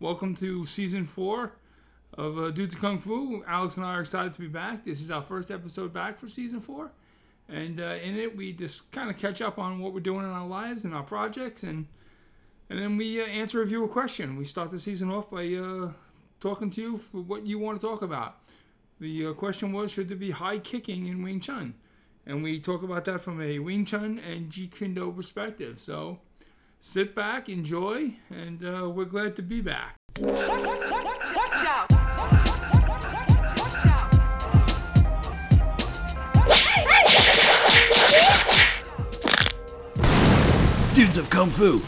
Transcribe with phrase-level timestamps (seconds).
[0.00, 1.52] Welcome to season four
[2.14, 3.44] of uh, Dudes of Kung Fu.
[3.46, 4.82] Alex and I are excited to be back.
[4.82, 6.90] This is our first episode back for season four.
[7.50, 10.30] And uh, in it, we just kind of catch up on what we're doing in
[10.30, 11.64] our lives and our projects.
[11.64, 11.86] And,
[12.70, 14.36] and then we uh, answer a viewer question.
[14.36, 15.90] We start the season off by uh,
[16.40, 18.38] talking to you for what you want to talk about.
[19.00, 21.74] The uh, question was Should there be high kicking in Wing Chun?
[22.24, 25.78] And we talk about that from a Wing Chun and Jeet Kune Do perspective.
[25.78, 26.20] So
[26.80, 29.96] sit back, enjoy, and uh, we're glad to be back.
[40.94, 41.80] Dudes of Kung Fu.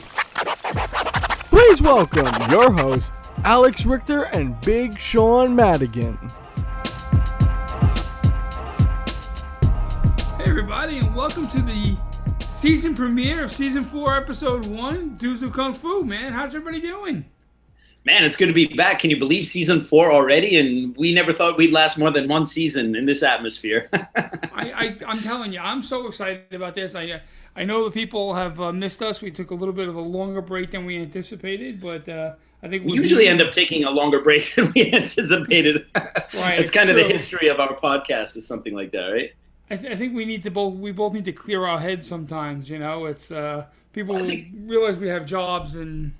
[1.49, 3.11] Please welcome your hosts,
[3.45, 6.19] Alex Richter and Big Sean Madigan.
[10.37, 11.97] Hey, everybody, and welcome to the
[12.63, 16.05] season premiere of season four, episode one, Dudes of Kung Fu.
[16.05, 17.25] Man, how's everybody doing?
[18.05, 19.01] Man, it's good to be back.
[19.01, 20.57] Can you believe season four already?
[20.61, 23.89] And we never thought we'd last more than one season in this atmosphere.
[23.93, 24.07] I,
[24.55, 26.95] I, I'm telling you, I'm so excited about this.
[26.95, 27.21] I,
[27.57, 29.21] I know the people have uh, missed us.
[29.21, 32.69] We took a little bit of a longer break than we anticipated, but uh, I
[32.69, 35.85] think we usually end up taking a longer break than we anticipated.
[35.97, 39.33] Right, it's kind of the history of our podcast, is something like that, right?
[39.73, 40.75] I, th- I think we need to both.
[40.75, 42.69] We both need to clear our heads sometimes.
[42.69, 44.17] You know, it's uh, people
[44.67, 46.13] realize we have jobs and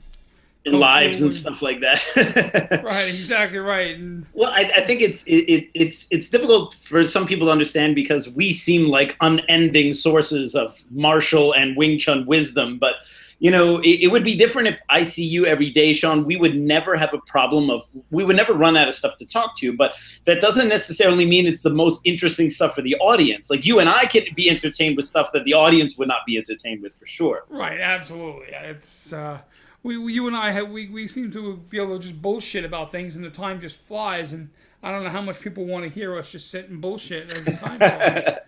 [0.65, 2.01] Kung lives and and- stuff like that.
[2.85, 3.97] right, exactly right.
[3.97, 7.53] And Well, I, I think it's it, it, it's it's difficult for some people to
[7.53, 12.79] understand because we seem like unending sources of martial and Wing Chun wisdom.
[12.79, 12.95] But
[13.43, 16.25] you know, it, it would be different if I see you every day, Sean.
[16.25, 19.27] We would never have a problem of we would never run out of stuff to
[19.27, 19.77] talk to.
[19.77, 23.51] But that doesn't necessarily mean it's the most interesting stuff for the audience.
[23.51, 26.39] Like you and I can be entertained with stuff that the audience would not be
[26.39, 27.43] entertained with for sure.
[27.49, 28.47] right, absolutely.
[28.53, 29.41] It's uh,
[29.83, 32.65] we, we you and I have we, we seem to be able to just bullshit
[32.65, 34.31] about things, and the time just flies.
[34.31, 34.51] And
[34.85, 37.45] I don't know how much people want to hear us just sit and bullshit as
[37.45, 38.39] the time.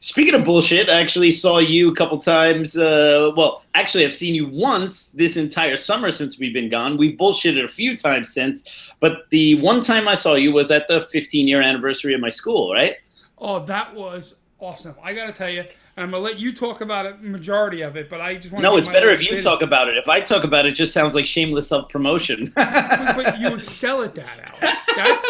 [0.00, 2.76] Speaking of bullshit, I actually saw you a couple times.
[2.76, 6.96] Uh, well, actually, I've seen you once this entire summer since we've been gone.
[6.96, 10.88] We've bullshitted a few times since, but the one time I saw you was at
[10.88, 12.96] the 15 year anniversary of my school, right?
[13.38, 14.96] Oh, that was awesome.
[15.00, 15.64] I got to tell you,
[15.98, 18.62] I'm gonna let you talk about it, majority of it, but I just want.
[18.62, 19.96] To No, it's better if you talk about it.
[19.96, 22.52] If I talk about it, it just sounds like shameless self promotion.
[22.54, 24.86] but you excel at that, Alex.
[24.94, 25.24] That's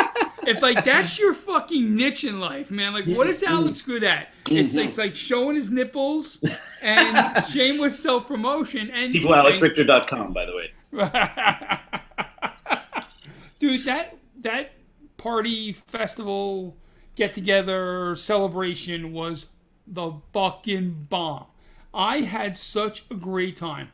[0.47, 2.93] if like that's your fucking niche in life, man.
[2.93, 4.29] Like, what is Alex good at?
[4.51, 6.43] It's like, it's like showing his nipples
[6.83, 10.73] and shameless self promotion and StevieAlexRichter.com, by the way.
[13.59, 13.85] dude.
[13.85, 14.73] That that
[15.17, 16.77] party festival
[17.15, 19.47] get together celebration was
[19.93, 21.47] the fucking bomb.
[21.93, 23.91] I had such a great time.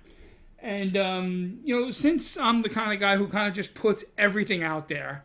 [0.58, 4.04] And um, you know, since I'm the kind of guy who kind of just puts
[4.16, 5.24] everything out there,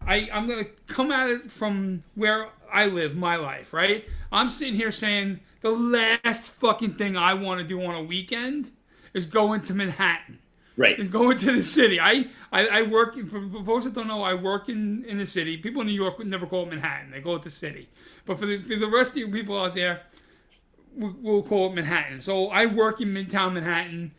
[0.00, 4.04] I, I'm gonna come at it from where I live my life, right?
[4.32, 8.70] I'm sitting here saying the last fucking thing I want to do on a weekend
[9.12, 10.38] is go into Manhattan
[10.78, 10.98] Right.
[10.98, 11.98] is going to the city.
[12.00, 15.26] I, I, I work, for, for folks that don't know, I work in, in the
[15.26, 15.56] city.
[15.56, 17.88] People in New York would never call it Manhattan, they call it the city.
[18.24, 20.02] But for the, for the rest of you people out there,
[20.96, 22.20] we, we'll call it Manhattan.
[22.20, 24.12] So I work in Midtown Manhattan.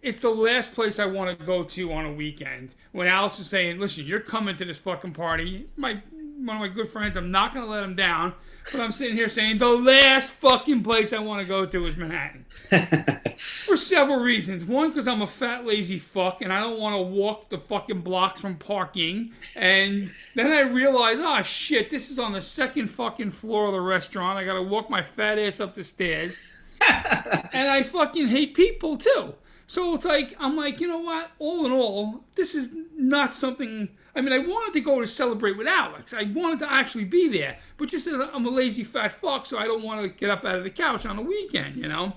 [0.00, 2.74] It's the last place I want to go to on a weekend.
[2.92, 5.68] When Alex is saying, listen, you're coming to this fucking party.
[5.76, 6.02] My
[6.46, 8.34] one of my good friends, I'm not going to let him down.
[8.70, 11.96] But I'm sitting here saying, the last fucking place I want to go to is
[11.96, 12.44] Manhattan
[13.66, 14.64] for several reasons.
[14.64, 18.02] One, because I'm a fat, lazy fuck, and I don't want to walk the fucking
[18.02, 19.32] blocks from parking.
[19.56, 23.80] And then I realize, oh shit, this is on the second fucking floor of the
[23.80, 24.38] restaurant.
[24.38, 26.40] I gotta walk my fat ass up the stairs.
[26.88, 29.34] and I fucking hate people too.
[29.66, 31.30] So it's like, I'm like, you know what?
[31.38, 33.88] All in all, this is not something.
[34.14, 36.12] I mean, I wanted to go to celebrate with Alex.
[36.12, 37.58] I wanted to actually be there.
[37.78, 40.44] But just that I'm a lazy fat fuck, so I don't want to get up
[40.44, 42.12] out of the couch on a weekend, you know?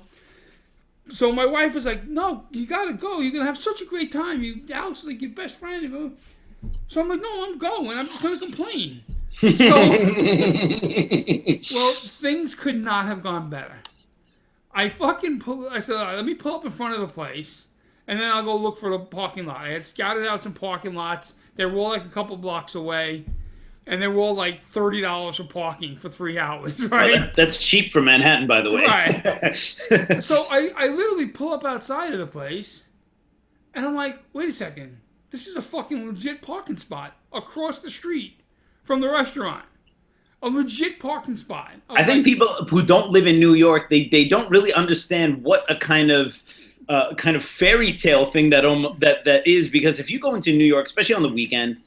[1.12, 3.20] so my wife was like, "No, you gotta go.
[3.20, 4.44] You're gonna have such a great time.
[4.44, 6.18] You, Alex is like your best friend."
[6.88, 7.98] So I'm like, "No, I'm going.
[7.98, 9.04] I'm just gonna complain."
[9.36, 9.76] So,
[11.76, 13.80] well, things could not have gone better.
[14.74, 15.70] I fucking pull.
[15.70, 17.68] I said, "All right, "Let me pull up in front of the place,
[18.08, 20.96] and then I'll go look for the parking lot." I had scouted out some parking
[20.96, 21.36] lots.
[21.56, 23.26] They were all like a couple blocks away,
[23.88, 27.34] and they were all like thirty dollars for parking for three hours, right?
[27.34, 28.84] That's cheap for Manhattan, by the way.
[28.86, 29.56] Right.
[30.24, 32.84] So I, I literally pull up outside of the place,
[33.74, 35.00] and I'm like, wait a second,
[35.30, 38.40] this is a fucking legit parking spot across the street
[38.84, 39.66] from the restaurant.
[40.42, 41.72] A legit parking spot.
[41.90, 45.70] I think people who don't live in New York, they, they don't really understand what
[45.70, 46.44] a kind of
[46.90, 50.36] uh, kind of fairy tale thing that um, that that is because if you go
[50.36, 51.82] into New York, especially on the weekend,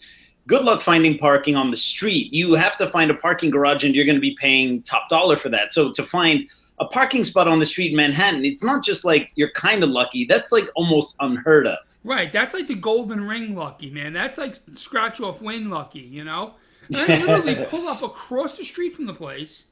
[0.47, 2.33] good luck finding parking on the street.
[2.33, 5.37] You have to find a parking garage, and you're going to be paying top dollar
[5.37, 5.73] for that.
[5.73, 6.49] So to find
[6.81, 9.91] a parking spot on the street in Manhattan, it's not just like you're kind of
[9.91, 10.25] lucky.
[10.25, 11.79] That's like almost unheard of.
[12.05, 12.31] Right.
[12.31, 14.13] That's like the golden ring lucky, man.
[14.13, 16.55] That's like scratch off win lucky, you know?
[16.89, 19.67] And I literally pull up across the street from the place.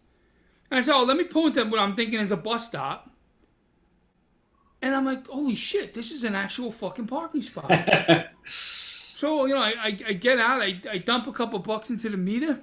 [0.71, 3.11] And I said, oh, let me pull into what I'm thinking is a bus stop.
[4.87, 7.69] And I'm like, holy shit, this is an actual fucking parking spot.
[8.49, 12.09] so, you know, I, I, I get out, I, I dump a couple bucks into
[12.09, 12.61] the meter.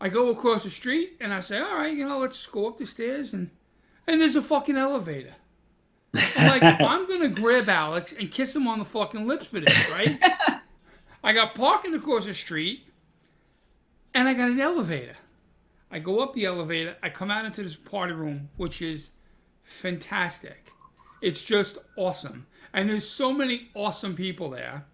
[0.00, 2.78] I go across the street and I say, all right, you know, let's go up
[2.78, 3.50] the stairs and
[4.06, 5.34] and there's a fucking elevator.
[6.14, 9.90] I'm like, I'm gonna grab Alex and kiss him on the fucking lips for this,
[9.90, 10.18] right?
[11.22, 12.86] I got parking across the street
[14.14, 15.16] and I got an elevator.
[15.90, 19.10] I go up the elevator, I come out into this party room, which is
[19.64, 20.72] fantastic.
[21.20, 22.46] It's just awesome.
[22.72, 24.84] And there's so many awesome people there.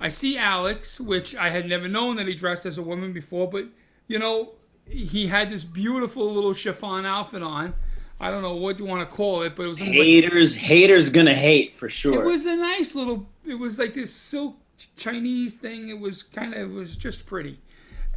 [0.00, 3.48] I see Alex, which I had never known that he dressed as a woman before,
[3.48, 3.66] but
[4.08, 4.52] you know,
[4.88, 7.74] he had this beautiful little chiffon outfit on.
[8.18, 10.54] I don't know what you want to call it, but it was haters.
[10.54, 12.22] Like, haters gonna hate for sure.
[12.22, 13.26] It was a nice little.
[13.46, 14.56] It was like this silk
[14.96, 15.88] Chinese thing.
[15.88, 16.70] It was kind of.
[16.70, 17.58] It was just pretty,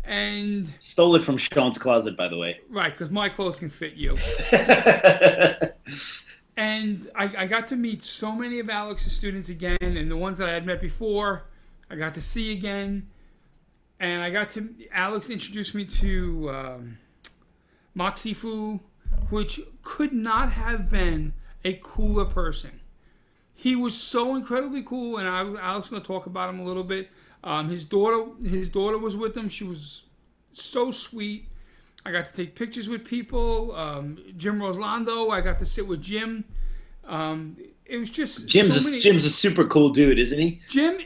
[0.03, 2.59] and stole it from Sean's closet, by the way.
[2.69, 4.17] Right, because my clothes can fit you.
[6.55, 10.37] and I, I got to meet so many of Alex's students again, and the ones
[10.37, 11.45] that I had met before,
[11.89, 13.07] I got to see again
[14.03, 16.97] and I got to Alex introduced me to um,
[17.95, 18.81] Mak Sifu,
[19.29, 21.33] which could not have been
[21.63, 22.81] a cooler person.
[23.53, 26.83] He was so incredibly cool, and I, Alex going to talk about him a little
[26.83, 27.09] bit.
[27.45, 29.47] Um, his daughter, his daughter was with him.
[29.47, 30.03] She was
[30.51, 31.47] so sweet.
[32.05, 33.73] I got to take pictures with people.
[33.75, 36.43] Um, Jim Roselando, I got to sit with Jim.
[37.05, 40.61] Um, it was just Jim's so a, Jim's a super cool dude, isn't he?
[40.69, 40.99] Jim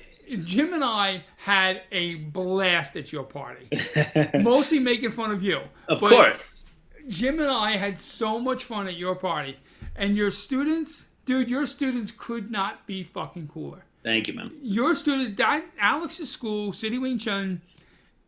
[0.43, 3.69] Jim and I had a blast at your party,
[4.39, 5.61] mostly making fun of you.
[5.87, 6.65] Of course.
[7.07, 9.57] Jim and I had so much fun at your party,
[9.95, 13.85] and your students, dude, your students could not be fucking cooler.
[14.03, 14.51] Thank you, man.
[14.61, 17.61] Your student, that Alex's school, City Wing Chun,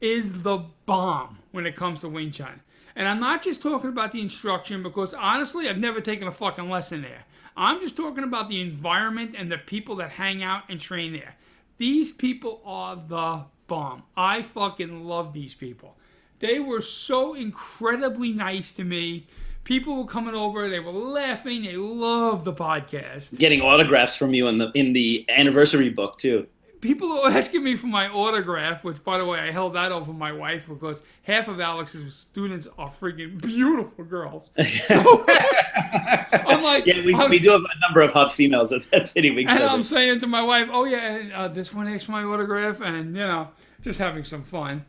[0.02, 2.62] is the bomb when it comes to Wing Chun.
[2.96, 6.70] And I'm not just talking about the instruction because honestly, I've never taken a fucking
[6.70, 7.24] lesson there.
[7.56, 11.36] I'm just talking about the environment and the people that hang out and train there.
[11.78, 14.04] These people are the bomb.
[14.18, 15.98] I fucking love these people.
[16.40, 19.28] They were so incredibly nice to me.
[19.66, 23.38] People were coming over, they were laughing, they loved the podcast.
[23.38, 26.48] Getting autographs from you in the in the anniversary book too
[26.82, 30.14] people are asking me for my autograph, which, by the way, I held that over
[30.14, 34.52] my wife because half of Alex's students are freaking beautiful girls.
[34.88, 38.90] So I'm like, yeah, we, I'm, we do have a number of hot females at
[38.92, 39.30] that city.
[39.30, 43.16] And I'm saying to my wife, oh yeah, uh, this one asked my autograph, and
[43.16, 43.50] you know,
[43.82, 44.86] just having some fun.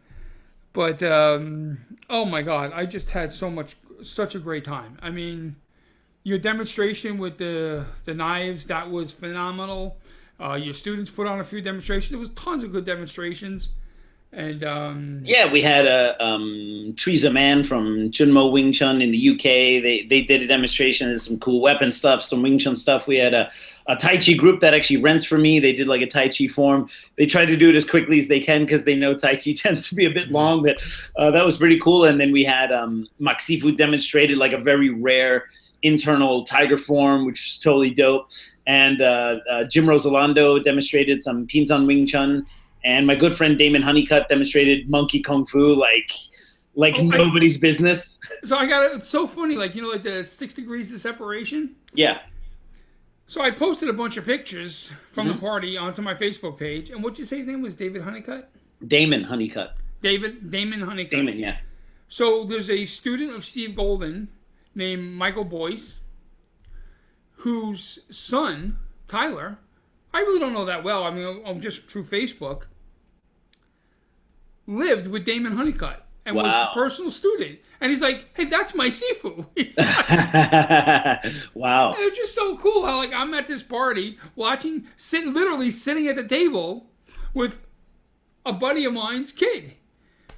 [0.73, 1.79] But um,
[2.09, 4.99] oh my god, I just had so much, such a great time.
[5.03, 5.57] I mean,
[6.23, 9.99] your demonstration with the the knives that was phenomenal.
[10.41, 12.11] Uh, your students put on a few demonstrations.
[12.11, 13.69] There was tons of good demonstrations.
[14.33, 19.31] And um, yeah, we had a um, Teresa Mann from Junmo Wing Chun in the
[19.31, 19.43] UK.
[19.43, 23.09] They they did a demonstration and some cool weapon stuff, some Wing Chun stuff.
[23.09, 23.51] We had a,
[23.89, 25.59] a Tai Chi group that actually rents for me.
[25.59, 26.89] They did like a Tai Chi form.
[27.17, 29.53] They try to do it as quickly as they can because they know Tai Chi
[29.57, 30.63] tends to be a bit long.
[30.63, 30.81] But
[31.17, 32.05] uh, that was pretty cool.
[32.05, 35.47] And then we had um, Mak Sifu demonstrated like a very rare
[35.83, 38.31] internal tiger form, which is totally dope.
[38.67, 42.47] And uh, uh, Jim Roselando demonstrated some Pin Sun Wing Chun,
[42.85, 46.11] and my good friend Damon Honeycutt demonstrated Monkey Kung Fu like
[46.75, 48.19] like oh, nobody's I, business.
[48.45, 48.93] So I got it.
[48.93, 51.75] It's so funny, like you know, like the six degrees of separation.
[51.93, 52.21] Yeah.
[53.27, 55.37] So I posted a bunch of pictures from mm-hmm.
[55.37, 58.51] the party onto my Facebook page, and what you say his name was David Honeycutt.
[58.87, 59.75] Damon Honeycutt.
[60.03, 61.11] David Damon Honeycutt.
[61.11, 61.59] Damon, yeah.
[62.09, 64.29] So there's a student of Steve Golden
[64.75, 66.01] named Michael Boyce,
[67.37, 68.77] whose son,
[69.09, 69.59] Tyler,
[70.13, 71.05] I really don't know that well.
[71.05, 72.65] I mean, I'm just through Facebook,
[74.67, 76.45] lived with Damon Honeycutt and wow.
[76.45, 77.59] was his personal student.
[77.81, 81.95] And he's like, "Hey, that's my Sifu." Like, wow!
[81.97, 86.17] It's just so cool how like I'm at this party watching, sitting literally sitting at
[86.17, 86.91] the table
[87.33, 87.67] with
[88.45, 89.75] a buddy of mine's kid.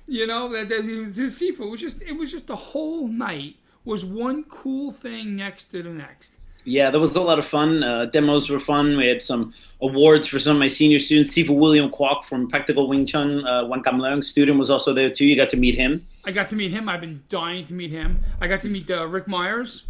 [0.06, 3.56] You know that, that his Sifu it was just it was just a whole night
[3.84, 6.34] was one cool thing next to the next.
[6.64, 7.82] Yeah, that was a lot of fun.
[7.82, 8.96] Uh, demos were fun.
[8.96, 11.34] We had some awards for some of my senior students.
[11.34, 15.10] Sifu William Kwok from Practical Wing Chun, uh, Wan Kam Leung student, was also there
[15.10, 15.26] too.
[15.26, 16.06] You got to meet him.
[16.24, 16.88] I got to meet him.
[16.88, 18.20] I've been dying to meet him.
[18.40, 19.86] I got to meet uh, Rick Myers.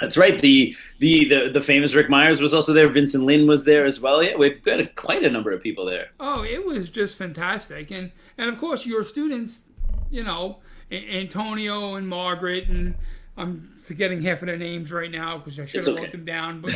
[0.00, 0.40] That's right.
[0.40, 2.88] The, the the the famous Rick Myers was also there.
[2.88, 4.22] Vincent Lin was there as well.
[4.22, 6.08] Yeah, we've got a, quite a number of people there.
[6.18, 9.60] Oh, it was just fantastic, and and of course your students,
[10.10, 10.58] you know,
[10.90, 12.94] A- Antonio and Margaret, and
[13.40, 16.04] I'm forgetting half of their names right now because I should It's have okay.
[16.04, 16.60] wrote them down.
[16.60, 16.72] But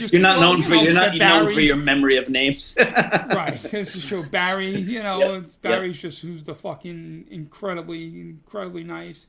[0.12, 2.74] you're not known for you're not known for your memory of names.
[2.80, 8.84] right, just show Barry, you know, Yep, it's Barry's just who's the fucking incredibly, incredibly
[8.84, 9.26] nice.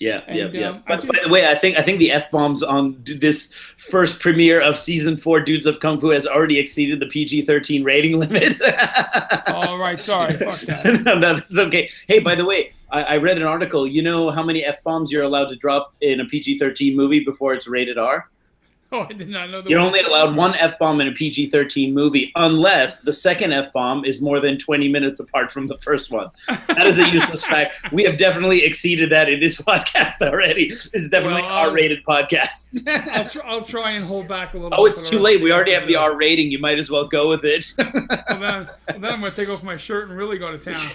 [0.00, 0.68] Yeah, yeah, And, yeah.
[0.70, 3.52] um, I But by the way, I think I think the f bombs on this
[3.76, 7.84] first premiere of season four, Dudes of Kung Fu, has already exceeded the PG thirteen
[7.84, 8.58] rating limit.
[9.46, 11.02] All right, sorry, fuck that.
[11.04, 11.90] no, no, that's okay.
[12.08, 13.86] Hey, by the way, I, I read an article.
[13.86, 17.24] You know how many f bombs you're allowed to drop in a PG thirteen movie
[17.24, 18.28] before it's rated R?
[18.92, 19.70] Oh, I did not know that.
[19.70, 23.72] You're only allowed one f bomb in a PG thirteen movie, unless the second f
[23.72, 26.28] bomb is more than twenty minutes apart from the first one.
[26.48, 27.92] That is a useless fact.
[27.92, 30.70] We have definitely exceeded that in this podcast already.
[30.70, 32.84] This is definitely Well, an R-rated podcast.
[33.12, 34.80] I'll, tr- I'll try and hold back a little.
[34.80, 35.40] oh, it's too late.
[35.40, 35.94] We already have the.
[35.94, 36.50] R rating.
[36.50, 37.72] You might as well go with it.
[37.78, 40.90] Well, then, well, then I'm gonna take off my shirt and really go to town.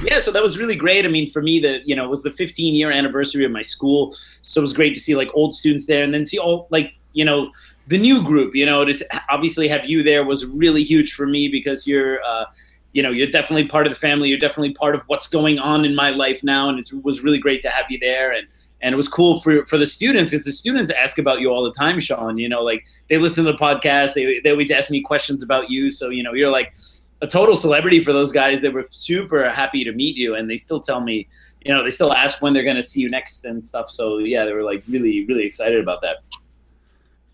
[0.00, 1.04] yeah, so that was really great.
[1.04, 3.62] I mean, for me, that you know, it was the 15 year anniversary of my
[3.62, 6.53] school, so it was great to see like old students there, and then see all
[6.70, 7.50] like you know
[7.88, 8.54] the new group.
[8.54, 12.22] You know, to obviously have you there was really huge for me because you're.
[12.22, 12.46] Uh,
[12.94, 14.28] you know, you're definitely part of the family.
[14.28, 17.38] You're definitely part of what's going on in my life now, and it was really
[17.38, 18.30] great to have you there.
[18.30, 18.46] And
[18.82, 21.64] and it was cool for for the students because the students ask about you all
[21.64, 22.38] the time, Sean.
[22.38, 24.14] You know, like they listen to the podcast.
[24.14, 25.90] They they always ask me questions about you.
[25.90, 26.72] So you know, you're like
[27.20, 28.60] a total celebrity for those guys.
[28.60, 31.26] They were super happy to meet you, and they still tell me,
[31.64, 33.90] you know, they still ask when they're going to see you next and stuff.
[33.90, 36.18] So yeah, they were like really, really excited about that.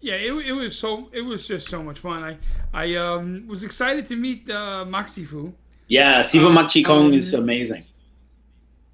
[0.01, 2.23] Yeah, it, it was so it was just so much fun.
[2.25, 2.39] I
[2.73, 5.53] I um, was excited to meet uh, Mak Sifu.
[5.89, 7.85] Yeah, Sifu Um, Mak Chi Kong um, is amazing.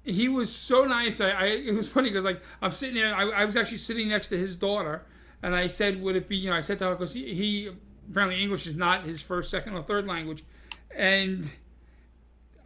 [0.03, 1.21] He was so nice.
[1.21, 3.15] I, I it was funny because like I'm sitting there.
[3.15, 5.05] I, I was actually sitting next to his daughter,
[5.41, 7.71] and I said, "Would it be?" You know, I said to her because he, he
[8.09, 10.43] apparently English is not his first, second, or third language,
[10.95, 11.49] and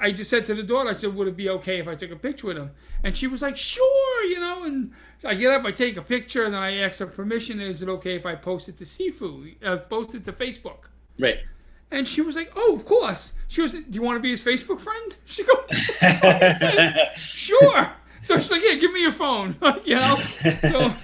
[0.01, 2.11] I just said to the daughter, I said, "Would it be okay if I took
[2.11, 2.71] a picture with him?"
[3.03, 4.63] And she was like, "Sure," you know.
[4.63, 4.91] And
[5.23, 7.61] I get up, I take a picture, and then I ask her permission.
[7.61, 9.55] Is it okay if I post it to Sifu?
[9.63, 10.89] Uh, post it to Facebook.
[11.19, 11.37] Right.
[11.91, 14.43] And she was like, "Oh, of course." She was, "Do you want to be his
[14.43, 17.93] Facebook friend?" She goes, "Sure."
[18.23, 19.55] So she's like, "Yeah, give me your phone,"
[19.85, 20.19] you know.
[20.61, 20.95] So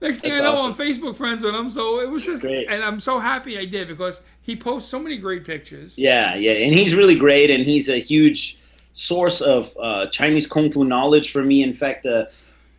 [0.00, 0.72] next thing That's I know, awesome.
[0.72, 1.70] I'm Facebook friends with him.
[1.70, 2.68] So it was just, great.
[2.68, 5.98] and I'm so happy I did because he posts so many great pictures.
[5.98, 8.58] Yeah, yeah, and he's really great, and he's a huge
[8.92, 11.62] source of uh, Chinese kung fu knowledge for me.
[11.62, 12.24] In fact, uh,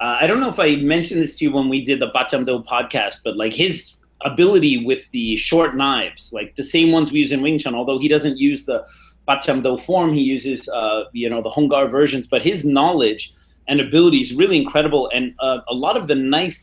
[0.01, 2.45] uh, I don't know if I mentioned this to you when we did the Bacham
[2.45, 7.19] Do podcast, but like his ability with the short knives, like the same ones we
[7.19, 8.83] use in Wing Chun, although he doesn't use the
[9.27, 13.33] Bacham Do form, he uses uh, you know the Hung Gar versions, but his knowledge
[13.67, 16.57] and ability is really incredible, and uh, a lot of the knife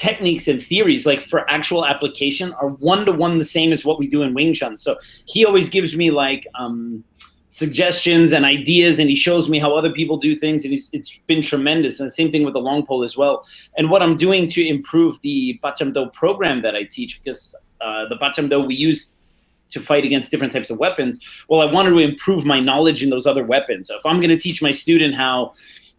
[0.00, 3.98] techniques and theories like for actual application are one to one the same as what
[3.98, 4.78] we do in Wing Chun.
[4.78, 7.04] So he always gives me like um,
[7.50, 11.42] suggestions and ideas, and he shows me how other people do things, and it's, been
[11.42, 12.00] tremendous.
[12.00, 13.44] And the same thing with the long pole as well.
[13.76, 18.08] And what I'm doing to improve the Bacham Do program that I teach, because uh,
[18.08, 19.16] the Bacham Do we use
[19.68, 21.20] to fight against different types of weapons.
[21.48, 23.86] Well, I wanted to improve my knowledge in those other weapons.
[23.86, 25.52] So if I'm going to teach my student how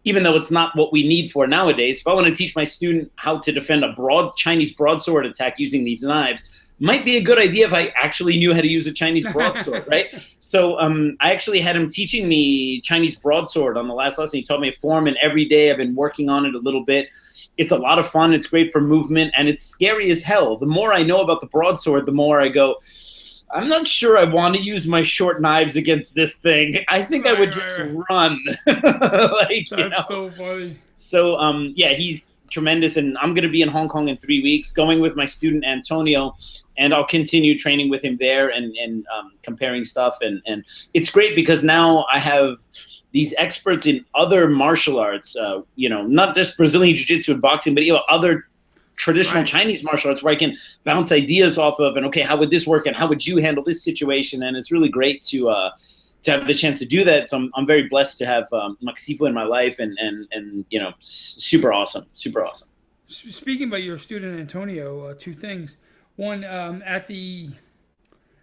[0.04, 2.64] even though it's not what we need for nowadays, if I want to teach my
[2.64, 6.42] student how to defend a broad Chinese broadsword attack using these knives,
[6.80, 9.86] might be a good idea if I actually knew how to use a Chinese broadsword,
[9.88, 10.06] right?
[10.40, 14.38] So um, I actually had him teaching me Chinese broadsword on the last lesson.
[14.38, 16.84] He taught me a form, and every day I've been working on it a little
[16.84, 17.08] bit.
[17.56, 18.32] It's a lot of fun.
[18.32, 20.56] It's great for movement, and it's scary as hell.
[20.56, 22.76] The more I know about the broadsword, the more I go.
[23.52, 26.76] I'm not sure I want to use my short knives against this thing.
[26.88, 28.38] I think I would Right, just right, run.
[29.32, 29.88] like, you know.
[29.90, 30.72] That's so funny.
[30.96, 34.42] So um, yeah, he's tremendous, and I'm going to be in Hong Kong in three
[34.42, 36.34] weeks, going with my student Antonio,
[36.78, 41.10] and I'll continue training with him there and and um, comparing stuff, and and it's
[41.10, 42.56] great because now I have
[43.12, 47.74] these experts in other martial arts, uh, you know, not just Brazilian jiu-jitsu and boxing,
[47.74, 48.46] but you know other
[49.02, 49.46] traditional Right.
[49.46, 52.66] Chinese martial arts where I can bounce ideas off of, and okay, how would this
[52.66, 55.48] work, and how would you handle this situation, and it's really great to.
[55.48, 55.70] Uh,
[56.24, 57.28] to have the chance to do that.
[57.28, 60.28] So I'm, I'm very blessed to have um, Mak Sifu in my life and, and,
[60.30, 62.68] and, you know, s- super awesome, super awesome.
[63.08, 65.78] Speaking about your student Antonio, uh, two things.
[66.14, 67.50] One, um, at the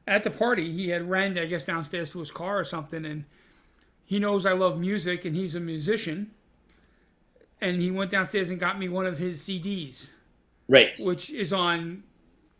[0.07, 3.23] at the party, he had ran, I guess, downstairs to his car or something, and
[4.03, 6.31] he knows I love music, and he's a musician.
[7.61, 10.09] And he went downstairs and got me one of his CDs,
[10.69, 10.91] Right.
[10.99, 12.03] which is on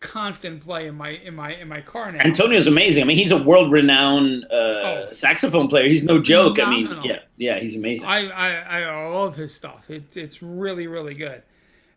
[0.02, 2.20] constant play in my in my in my car now.
[2.22, 3.04] Antonio's amazing.
[3.04, 5.08] I mean, he's a world renowned uh, Oh.
[5.14, 5.88] saxophone player.
[5.88, 6.58] He's no joke.
[6.60, 8.06] I mean, yeah, yeah, he's amazing.
[8.08, 9.90] I, I, I love his stuff.
[9.90, 11.44] It's it's really really good.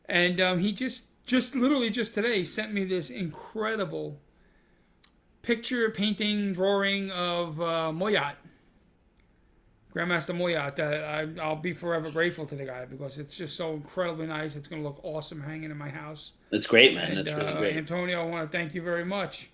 [0.09, 4.19] and um, he just just literally just today sent me this incredible
[5.43, 8.37] picture, painting, drawing of uh, Moy Yat,
[9.95, 10.81] Grandmaster Moy Yat.
[10.81, 14.57] I, I'll be forever grateful to the guy because it's just so incredibly nice.
[14.57, 16.33] It's going to look awesome hanging in my house.
[16.51, 17.09] That's great, man.
[17.09, 17.77] And, That's really uh, great.
[17.77, 19.51] Antonio, I want to thank you very much.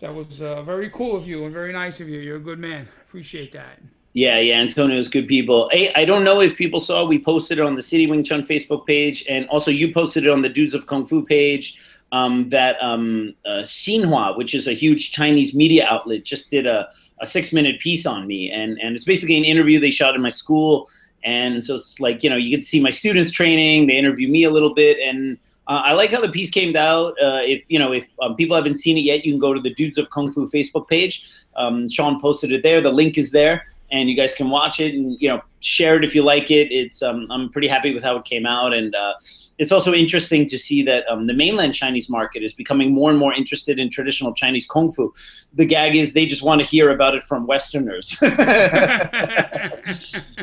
[0.00, 2.20] That was uh, very cool of you and very nice of you.
[2.20, 2.88] You're a good man.
[3.06, 3.80] Appreciate that.
[4.14, 5.68] Yeah, yeah, Antonio's good people.
[5.72, 8.42] Hey, I don't know if people saw we posted it on the City Wing Chun
[8.42, 11.78] Facebook page, and also you posted it on the Dudes of Kung Fu page.
[12.12, 16.86] Um, that um, uh, Xinhua, which is a huge Chinese media outlet, just did a,
[17.24, 20.22] a six minute piece on me, and and it's basically an interview they shot in
[20.22, 20.88] my school,
[21.24, 24.28] and so it's like you know you get to see my students training, they interview
[24.28, 27.12] me a little bit, and uh, I like how the piece came out.
[27.20, 29.60] Uh, if you know if um, people haven't seen it yet, you can go to
[29.60, 31.28] the Dudes of Kung Fu Facebook page.
[31.56, 32.80] Um, Sean posted it there.
[32.80, 36.04] The link is there and you guys can watch it and you know share it
[36.04, 36.72] if you like it.
[36.72, 39.14] It's um, I'm pretty happy with how it came out, and uh,
[39.58, 43.18] it's also interesting to see that um, the mainland Chinese market is becoming more and
[43.18, 45.12] more interested in traditional Chinese kung fu.
[45.54, 48.16] The gag is they just want to hear about it from Westerners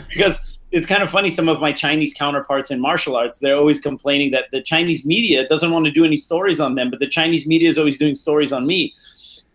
[0.07, 0.57] because.
[0.73, 1.29] It's kind of funny.
[1.29, 5.45] Some of my Chinese counterparts in martial arts, they're always complaining that the Chinese media
[5.45, 8.15] doesn't want to do any stories on them, but the Chinese media is always doing
[8.15, 8.93] stories on me.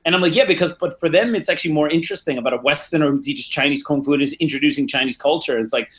[0.06, 3.02] And I'm like, yeah, because but for them, it's actually more interesting about a Western
[3.02, 5.58] or teaches Chinese kung fu and is introducing Chinese culture.
[5.58, 5.90] It's like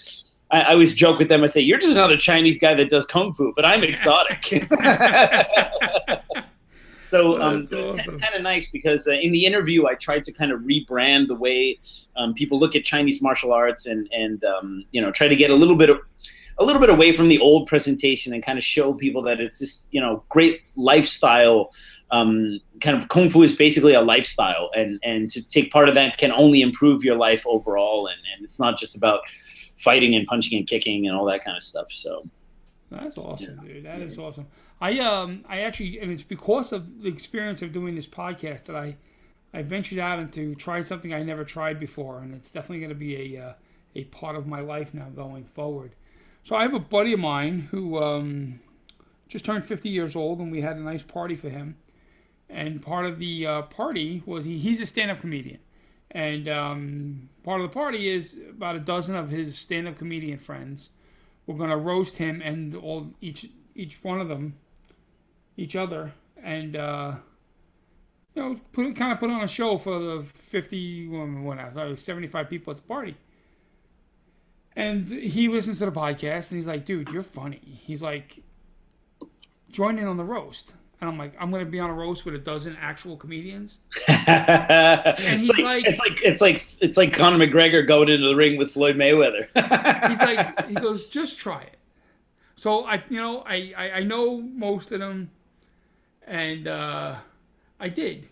[0.49, 1.43] I, I always joke with them.
[1.43, 4.45] I say, you're just another Chinese guy that does kung fu, but I'm exotic.
[7.09, 8.13] so um, so it's, awesome.
[8.13, 11.27] it's kind of nice because uh, in the interview, I tried to kind of rebrand
[11.27, 11.77] the way
[12.15, 15.51] um, people look at Chinese martial arts and and um, you know try to get
[15.51, 15.99] a little bit of
[16.59, 19.59] a little bit away from the old presentation and kind of show people that it's
[19.59, 21.71] just you know great lifestyle
[22.11, 25.95] um, kind of kung fu is basically a lifestyle and and to take part of
[25.95, 29.21] that can only improve your life overall and, and it's not just about
[29.77, 32.23] fighting and punching and kicking and all that kind of stuff so
[32.89, 33.83] That's awesome, dude.
[33.83, 34.47] That is awesome.
[34.79, 38.75] I um I actually and it's because of the experience of doing this podcast that
[38.75, 38.95] I
[39.53, 42.95] I ventured out into try something I never tried before, and it's definitely going to
[42.95, 43.53] be a uh,
[43.95, 45.95] a part of my life now going forward.
[46.43, 48.59] So I have a buddy of mine who um,
[49.27, 51.75] just turned 50 years old, and we had a nice party for him.
[52.49, 55.59] And part of the uh, party was he, he's a stand-up comedian,
[56.11, 60.89] and um, part of the party is about a dozen of his stand-up comedian friends.
[61.45, 64.55] We're going to roast him and all each each one of them,
[65.57, 67.15] each other, and uh,
[68.37, 71.95] you know, put kind of put on a show for the 50, well, what now,
[71.95, 73.17] 75 people at the party.
[74.75, 77.81] And he listens to the podcast and he's like, dude, you're funny.
[77.83, 78.43] He's like,
[79.71, 80.73] join in on the roast.
[80.99, 83.77] And I'm like, I'm going to be on a roast with a dozen actual comedians.
[84.07, 88.35] it's, he's like, like- it's like it's like it's like Conor McGregor going into the
[88.35, 89.45] ring with Floyd Mayweather.
[90.09, 91.75] He's like, he goes, just try it.
[92.55, 95.29] So I, you know, I, I, I know most of them,
[96.25, 97.15] and uh,
[97.79, 98.27] I did.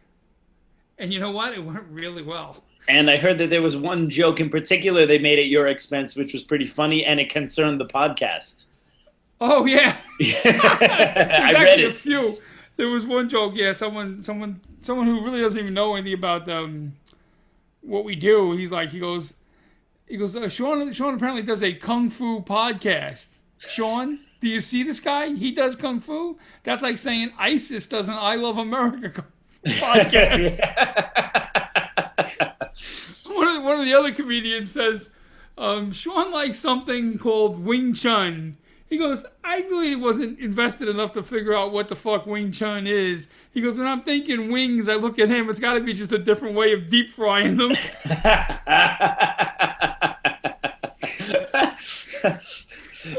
[0.97, 1.53] And you know what?
[1.53, 2.63] It went really well.
[2.87, 6.15] and I heard that there was one joke in particular they made at your expense,
[6.15, 8.65] which was pretty funny, and it concerned the podcast.
[9.39, 11.95] Oh yeah, I There's read actually a it.
[11.95, 12.37] few.
[12.77, 13.53] There was one joke.
[13.55, 16.93] Yeah, someone, someone, someone who really doesn't even know anything about um,
[17.81, 18.51] what we do.
[18.53, 19.33] He's like, he goes,
[20.07, 20.35] he goes.
[20.35, 23.27] Uh, Sean, Sean apparently does a kung fu podcast.
[23.57, 25.29] Sean, do you see this guy?
[25.29, 26.37] He does kung fu.
[26.63, 29.25] That's like saying ISIS does an I Love America
[29.65, 30.59] podcast.
[33.25, 35.09] one, of the, one of the other comedians says,
[35.57, 38.57] um, Sean likes something called Wing Chun.
[38.87, 42.85] He goes, I really wasn't invested enough to figure out what the fuck Wing Chun
[42.85, 43.27] is.
[43.51, 46.11] He goes, when I'm thinking wings, I look at him, it's got to be just
[46.11, 47.71] a different way of deep frying them.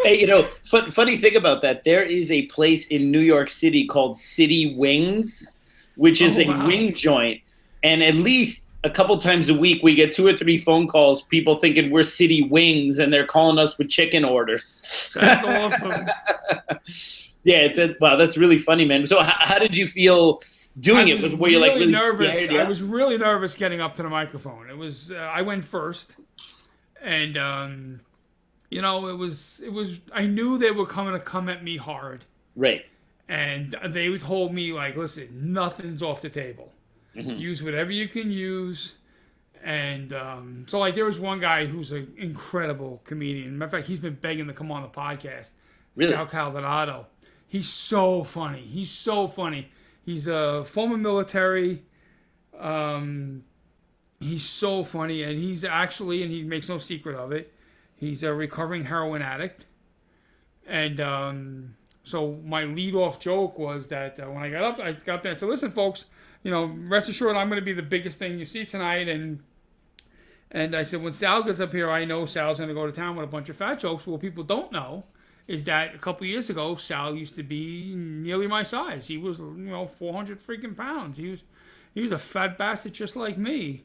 [0.04, 3.48] hey, you know, fun, funny thing about that, there is a place in New York
[3.48, 5.52] City called City Wings,
[5.96, 7.40] which is Oh, a wing joint,
[7.82, 11.22] and at least a couple times a week we get two or three phone calls,
[11.22, 15.10] people thinking we're City Wings, and they're calling us with chicken orders.
[15.14, 15.44] That's
[15.82, 16.06] awesome.
[17.42, 19.04] yeah, it's a, wow, that's really funny, man.
[19.06, 20.40] So, how, how did you feel
[20.78, 21.20] doing it?
[21.20, 22.44] was were you like really nervous?
[22.44, 22.64] scared?
[22.64, 24.70] I was really nervous getting up to the microphone.
[24.70, 26.16] It was uh, I went first,
[27.02, 28.00] and um,
[28.70, 31.76] you know it was it was I knew they were coming to come at me
[31.76, 32.86] hard, right.
[33.28, 36.72] and they told me like, listen, nothing's off the table.
[37.16, 37.30] Mm-hmm.
[37.30, 38.98] Use whatever you can use.
[39.64, 43.58] And um, so, like, there was one guy who's an incredible comedian.
[43.58, 45.50] Matter of fact, he's been begging to come on the podcast.
[45.96, 46.12] Really?
[46.12, 47.06] Sal Calderado.
[47.48, 48.60] He's so funny.
[48.60, 49.70] He's so funny.
[50.04, 51.82] He's a former military.
[52.58, 53.44] Um,
[54.20, 57.52] he's so funny, and he's actually, and he makes no secret of it,
[57.96, 59.64] he's a recovering heroin addict.
[60.66, 61.74] And um,
[62.06, 65.22] So my lead off joke was that uh, when I got up, I got up
[65.24, 66.04] there and said, "Listen, folks,
[66.46, 69.42] you know, rest assured, I'm going to be the biggest thing you see tonight." And
[70.52, 72.92] and I said, when Sal gets up here, I know Sal's going to go to
[72.92, 74.06] town with a bunch of fat jokes.
[74.06, 75.02] What people don't know
[75.48, 79.08] is that a couple years ago, Sal used to be nearly my size.
[79.08, 81.18] He was, you know, 400 freaking pounds.
[81.18, 81.42] He was
[81.94, 83.84] he was a fat bastard just like me.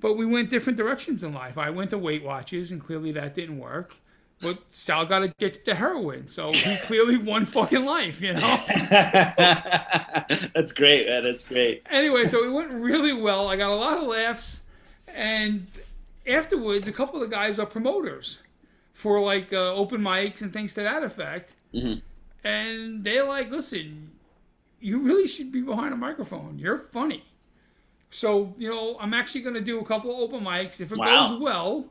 [0.00, 1.58] But we went different directions in life.
[1.58, 3.96] I went to Weight Watchers, and clearly that didn't work.
[4.40, 8.40] But Sal got to get to heroin, so he clearly won fucking life, you know.
[10.54, 11.24] That's great, man.
[11.24, 11.82] That's great.
[11.90, 13.48] Anyway, so it went really well.
[13.48, 14.62] I got a lot of laughs,
[15.08, 15.66] and
[16.26, 18.38] afterwards, a couple of guys are promoters
[18.92, 22.02] for like uh, open mics and things to that effect, Mhm.
[22.44, 24.10] and they're like, "Listen,
[24.80, 26.58] you really should be behind a microphone.
[26.58, 27.24] You're funny."
[28.10, 30.98] So you know, I'm actually going to do a couple of open mics if it
[30.98, 31.28] Wow.
[31.30, 31.86] goes well.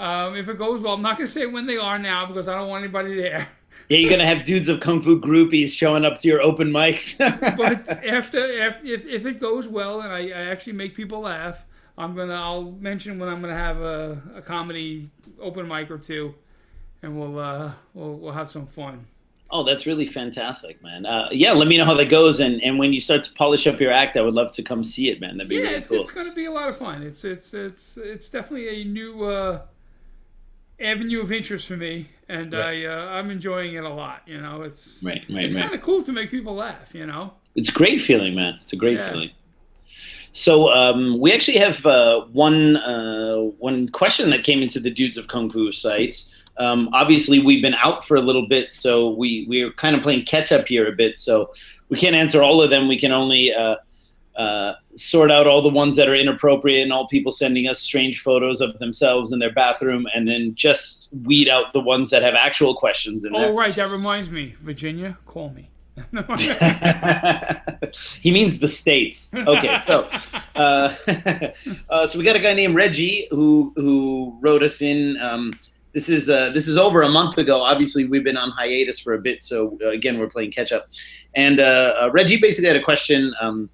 [0.00, 2.48] Um, if it goes well, I'm not going to say when they are now because
[2.48, 3.46] I don't want anybody there.
[3.88, 7.18] Yeah, you're gonna have dudes of kung fu groupies showing up to your open mics.
[7.56, 11.64] but after, after if, if it goes well and I, I actually make people laugh,
[11.98, 15.10] I'm gonna I'll mention when I'm gonna have a, a comedy
[15.40, 16.34] open mic or two,
[17.02, 19.06] and we'll uh we'll we'll have some fun.
[19.50, 21.04] oh, that's really fantastic, man.
[21.04, 23.66] Uh, yeah, let me know how that goes, and, and when you start to polish
[23.66, 25.36] up your act, I would love to come see it, man.
[25.36, 26.02] That'd be yeah, really it's, cool.
[26.02, 27.02] it's gonna be a lot of fun.
[27.02, 29.62] It's it's it's it's definitely a new uh,
[30.80, 32.84] avenue of interest for me, and Right.
[32.84, 34.22] I uh, I'm enjoying it a lot.
[34.26, 36.94] You know, it's Right, right, it's kind of cool to make people laugh.
[36.94, 37.34] You know.
[37.56, 38.58] It's a great feeling, man.
[38.60, 39.10] It's a great Yeah.
[39.12, 39.30] feeling.
[40.32, 45.18] So um, we actually have uh, one uh, one question that came into the Dudes
[45.18, 46.24] of Kung Fu site.
[46.58, 50.24] Um, obviously, we've been out for a little bit, so we we're kind of playing
[50.24, 51.18] catch up here a bit.
[51.18, 51.52] So
[51.88, 52.86] we can't answer all of them.
[52.86, 53.52] We can only
[54.40, 58.20] uh, sort out all the ones that are inappropriate and all people sending us strange
[58.22, 62.34] photos of themselves in their bathroom, and then just weed out the ones that have
[62.34, 63.50] actual questions in there.
[63.50, 65.68] Oh right, that reminds me, Virginia, call me.
[68.22, 69.28] he means the states.
[69.34, 70.08] Okay, so
[70.54, 70.94] uh,
[71.90, 75.18] uh, so we got a guy named Reggie who who wrote us in.
[75.20, 75.52] Um,
[75.92, 77.60] this is uh, this is over a month ago.
[77.60, 80.88] Obviously, we've been on hiatus for a bit, so uh, again, we're playing catch up.
[81.34, 83.68] And uh, uh, Reggie basically had a question um,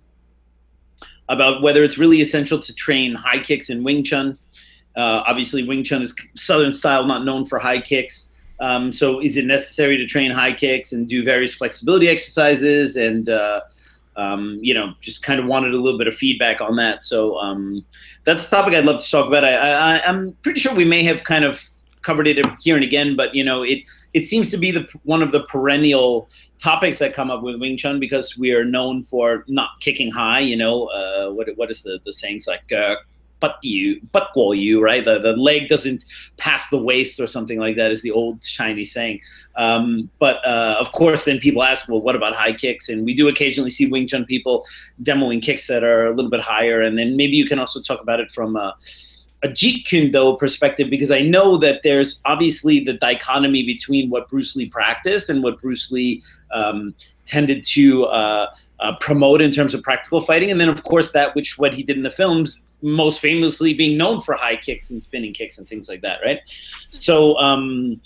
[1.29, 4.39] about whether it's really essential to train high kicks in Wing Chun.
[4.97, 8.35] Uh, obviously, Wing Chun is Southern style, not known for high kicks.
[8.61, 12.97] Um, so, is it necessary to train high kicks and do various flexibility exercises?
[12.97, 13.61] And uh,
[14.17, 17.05] um, you know, just kind of wanted a little bit of feedback on that.
[17.05, 17.85] So um,
[18.25, 19.45] that's a topic I'd love to talk about.
[19.45, 21.63] I, I, I'm pretty sure we may have kind of
[22.03, 23.81] covered it here and again, but you know, it
[24.17, 27.77] it seems to be the one of the perennial topics that come up with Wing
[27.77, 30.41] Chun because we are known for not kicking high.
[30.41, 32.73] You know, uh, what what is the the sayings like?
[32.73, 32.97] Uh,
[33.39, 35.05] but you, but you, right?
[35.05, 36.07] The, the leg doesn't
[36.39, 39.21] pass the waist or something like that is the old Chinese saying.
[39.57, 42.89] Um, but uh, of course, then people ask, well, what about high kicks?
[42.89, 44.65] And we do occasionally see Wing Chun people
[45.03, 46.81] demoing kicks that are a little bit higher.
[46.81, 48.57] And then maybe you can also talk about it from
[49.43, 54.57] a, a Jeet perspective, because I know that there's obviously the dichotomy between what Bruce
[54.57, 56.23] Lee practiced and what Bruce Lee
[56.53, 56.95] um,
[57.25, 58.47] tended to uh,
[58.81, 60.51] uh, promote in terms of practical fighting.
[60.51, 63.97] And then, of course, that which what he did in the films most famously being
[63.97, 66.41] known for high kicks and spinning kicks and things like that, right?
[66.91, 68.01] So, um,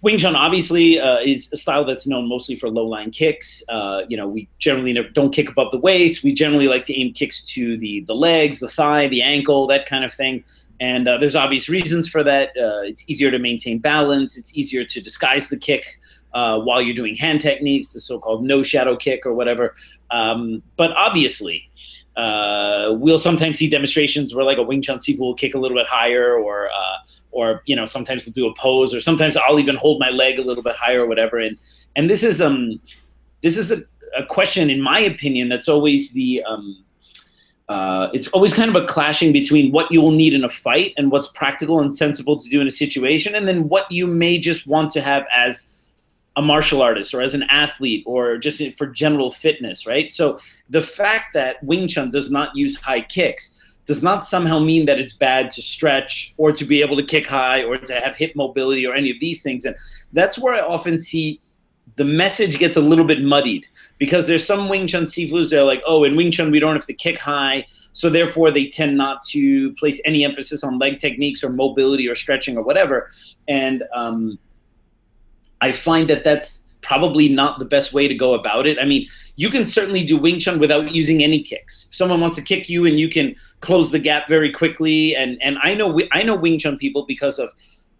[0.00, 3.62] Wing Chun obviously uh, is a style that's known mostly for low line kicks.
[3.68, 6.22] Uh, you know, we generally never, don't kick above the waist.
[6.22, 9.86] We generally like to aim kicks to the the legs, the thigh, the ankle, that
[9.86, 10.44] kind of thing.
[10.80, 12.50] And uh, there's obvious reasons for that.
[12.50, 14.36] Uh, it's easier to maintain balance.
[14.36, 15.84] It's easier to disguise the kick
[16.32, 19.74] uh, while you're doing hand techniques, the so-called no shadow kick or whatever.
[20.12, 21.68] Um, but obviously,
[22.16, 25.76] uh, we'll sometimes see demonstrations where like a Wing Chun Sifu will kick a little
[25.76, 26.68] bit higher, or
[27.30, 30.38] or you know sometimes they'll do a pose, or sometimes I'll even hold my leg
[30.38, 31.38] a little bit higher or whatever.
[31.38, 31.58] And
[31.96, 32.80] and this is um
[33.42, 33.82] this is a,
[34.16, 36.84] a question, in my opinion, that's always the um,
[37.68, 40.94] uh, it's always kind of a clashing between what you will need in a fight
[40.96, 44.38] and what's practical and sensible to do in a situation, and then what you may
[44.38, 45.74] just want to have as
[46.36, 50.12] a martial artist or as an athlete or just for general fitness, right?
[50.12, 50.38] So
[50.70, 53.57] the fact that Wing Chun does not use high kicks
[53.88, 57.26] does not somehow mean that it's bad to stretch or to be able to kick
[57.26, 59.64] high or to have hip mobility or any of these things.
[59.64, 59.74] And
[60.12, 61.40] that's where I often see
[61.96, 65.64] the message gets a little bit muddied because there's some Wing Chun Sifus that are
[65.64, 68.98] like, oh, in Wing Chun we don't have to kick high, so therefore they tend
[68.98, 73.08] not to place any emphasis on leg techniques or mobility or stretching or whatever.
[73.48, 74.38] And um,
[75.62, 78.78] I find that that's probably not the best way to go about it.
[78.78, 81.86] I mean, you can certainly do Wing Chun without using any kicks.
[81.88, 85.40] If someone wants to kick you and you can close the gap very quickly, and
[85.42, 87.50] and I know I know Wing Chun people because of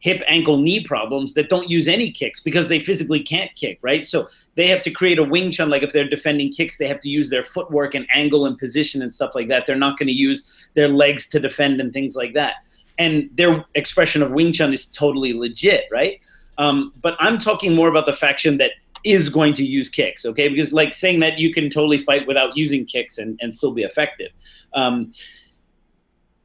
[0.01, 4.07] hip, ankle, knee problems that don't use any kicks because they physically can't kick, right?
[4.07, 5.71] So they have to create a Wing Chun.
[5.71, 9.03] Like if they're defending kicks, they have to use their footwork and angle and position
[9.03, 9.67] and stuff like that.
[9.67, 12.57] They're not going to use their legs to defend and things like that.
[12.99, 16.21] And their expression of Wing Chun is totally legit, right?
[16.59, 18.73] Um, but I'm talking more about the faction that
[19.05, 20.49] is going to use kicks, okay?
[20.49, 23.83] Because like saying that you can totally fight without using kicks and, and still be
[23.83, 24.31] effective.
[24.75, 25.13] Um,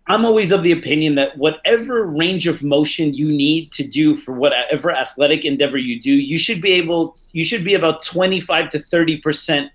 [0.07, 4.33] I'm always of the opinion that whatever range of motion you need to do for
[4.33, 8.79] whatever athletic endeavor you do, you should be able, you should be about 25 to
[8.79, 9.71] 30 percent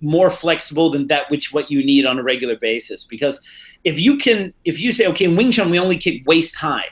[0.00, 3.04] more flexible than that which what you need on a regular basis.
[3.04, 3.40] Because
[3.84, 6.86] if you can, if you say, okay, in Wing Chun we only kick waist high,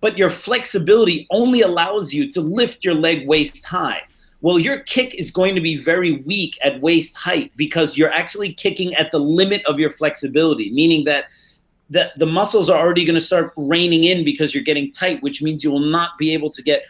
[0.00, 4.02] but your flexibility only allows you to lift your leg waist high.
[4.42, 8.52] Well, your kick is going to be very weak at waist height because you're actually
[8.52, 11.26] kicking at the limit of your flexibility, meaning that
[11.92, 15.42] the, the muscles are already going to start reining in because you're getting tight, which
[15.42, 16.84] means you will not be able to get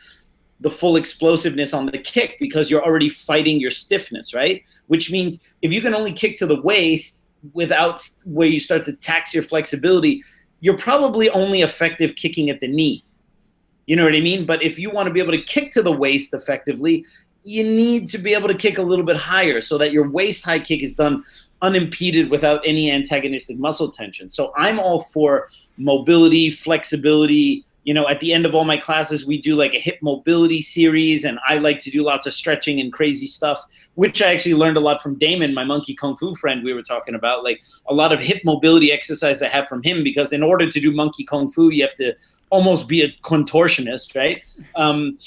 [0.60, 4.62] the full explosiveness on the kick because you're already fighting your stiffness, right?
[4.86, 8.92] Which means if you can only kick to the waist without where you start to
[8.92, 10.22] tax your flexibility,
[10.60, 13.04] you're probably only effective kicking at the knee.
[13.86, 14.46] You know what I mean?
[14.46, 17.04] But if you want to be able to kick to the waist effectively,
[17.42, 20.44] you need to be able to kick a little bit higher so that your waist
[20.44, 21.24] high kick is done
[21.62, 24.28] unimpeded without any antagonistic muscle tension.
[24.28, 25.48] So I'm all for
[25.78, 27.64] mobility, flexibility.
[27.84, 30.62] You know, at the end of all my classes, we do like a hip mobility
[30.62, 34.54] series, and I like to do lots of stretching and crazy stuff, which I actually
[34.54, 37.42] learned a lot from Damon, my monkey kung fu friend we were talking about.
[37.42, 40.80] Like a lot of hip mobility exercise I have from him, because in order to
[40.80, 42.14] do monkey kung fu, you have to
[42.50, 44.42] almost be a contortionist, right?
[44.76, 45.18] Um,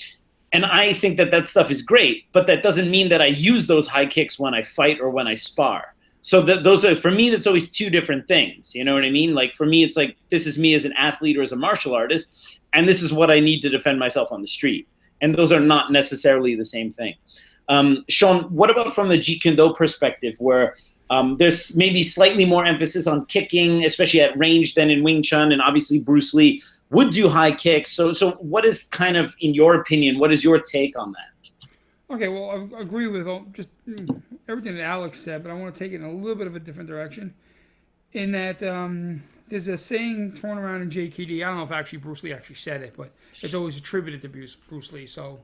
[0.53, 3.67] and I think that that stuff is great, but that doesn't mean that I use
[3.67, 5.94] those high kicks when I fight or when I spar
[6.25, 9.11] so th- those are for me that's always two different things you know what i
[9.11, 9.35] mean?
[9.35, 11.93] Like for me it's like this is me as an athlete or as a martial
[11.93, 14.87] artist and this is what i need to defend myself on the street.
[15.21, 17.13] And those are not necessarily the same thing.
[17.69, 20.75] Um, sean what about from the jeet kune do perspective where
[21.11, 25.51] um, there's maybe slightly more emphasis on kicking especially at range than in wing chun
[25.51, 26.59] and obviously bruce lee
[26.89, 27.91] would do high kicks.
[27.91, 31.34] So so what is kind of in your opinion what is your take on that
[32.09, 33.69] Okay, well, I agree with all, just
[34.47, 36.55] everything that Alex said, but I want to take it in a little bit of
[36.55, 37.33] a different direction.
[38.13, 41.43] In that um, there's a saying thrown around in JKD.
[41.43, 44.29] I don't know if actually Bruce Lee actually said it, but it's always attributed to
[44.29, 45.05] Bruce, Bruce Lee.
[45.07, 45.39] So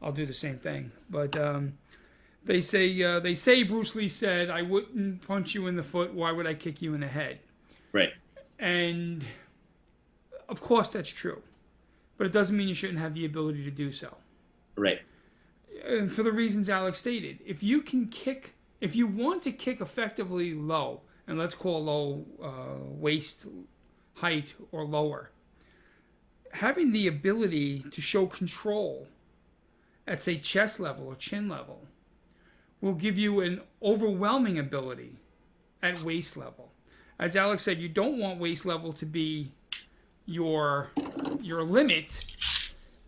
[0.00, 0.92] I'll do the same thing.
[1.10, 1.74] But um,
[2.44, 6.14] they say uh, they say Bruce Lee said, "I wouldn't punch you in the foot.
[6.14, 7.40] Why would I kick you in the head?"
[7.92, 8.12] Right.
[8.58, 9.22] And
[10.48, 11.42] of course that's true,
[12.16, 14.16] but it doesn't mean you shouldn't have the ability to do so.
[14.76, 15.00] Right
[16.08, 17.38] for the reasons Alex stated.
[17.44, 22.24] If you can kick, if you want to kick effectively low, and let's call low
[22.42, 23.46] uh, waist
[24.14, 25.30] height or lower,
[26.52, 29.06] having the ability to show control
[30.06, 31.82] at say chest level or chin level
[32.80, 35.16] will give you an overwhelming ability
[35.82, 36.72] at waist level.
[37.18, 39.52] As Alex said, you don't want waist level to be
[40.26, 40.90] your
[41.40, 42.24] your limit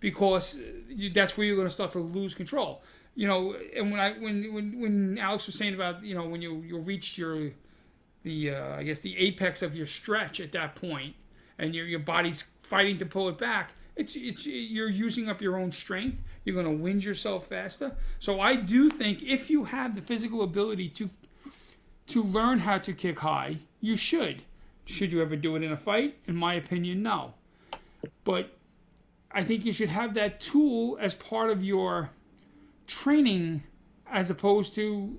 [0.00, 0.60] because
[0.94, 2.82] you, that's where you're going to start to lose control.
[3.14, 6.40] You know, and when I when when when Alex was saying about you know when
[6.40, 7.50] you you reach your
[8.22, 11.14] the uh, I guess the apex of your stretch at that point,
[11.58, 13.74] and your your body's fighting to pull it back.
[13.96, 16.18] It's it's you're using up your own strength.
[16.44, 17.92] You're going to wind yourself faster.
[18.18, 21.10] So I do think if you have the physical ability to
[22.08, 24.42] to learn how to kick high, you should.
[24.86, 26.16] Should you ever do it in a fight?
[26.26, 27.34] In my opinion, no.
[28.24, 28.50] But
[29.34, 32.10] I think you should have that tool as part of your
[32.86, 33.62] training
[34.10, 35.18] as opposed to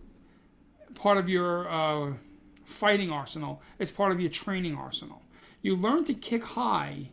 [0.94, 2.14] part of your uh,
[2.66, 3.62] fighting arsenal.
[3.80, 5.22] It's part of your training arsenal.
[5.62, 7.10] You learn to kick high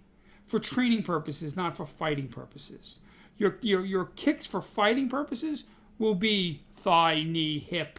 [0.46, 2.96] for training purposes, not for fighting purposes.
[3.38, 5.64] Your, your, your kicks for fighting purposes
[5.98, 7.98] will be thigh, knee, hip,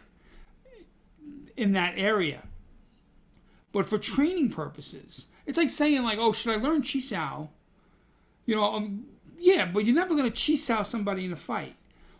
[1.56, 2.42] in that area.
[3.72, 7.48] But for training purposes, it's like saying like, oh, should I learn chi Chisao?
[8.46, 9.04] You know, um,
[9.38, 11.76] yeah, but you're never going to chisao somebody in a fight.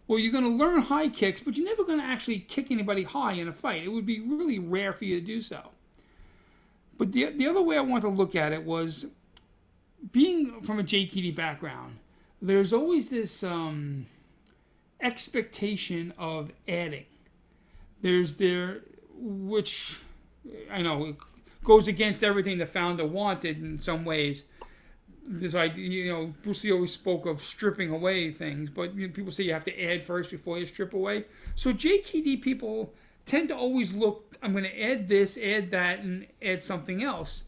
[0.07, 3.03] Well, you're going to learn high kicks, but you're never going to actually kick anybody
[3.05, 3.85] high in a fight.
[3.85, 5.71] It would be really rare for you to do so.
[6.99, 9.07] But the, the other way I want to look at it was
[10.11, 11.99] being from a JKD background,
[12.41, 14.07] there's always this um,
[15.01, 17.07] expectation of adding.
[18.03, 18.81] There's there,
[19.15, 20.01] which
[20.71, 21.17] I know
[21.63, 24.45] goes against everything the founder wanted in some ways
[25.27, 29.13] this idea, you know, Bruce Lee always spoke of stripping away things, but you know,
[29.13, 31.25] people say you have to add first before you strip away.
[31.55, 32.93] So JKD people
[33.25, 37.45] tend to always look, I'm going to add this, add that, and add something else.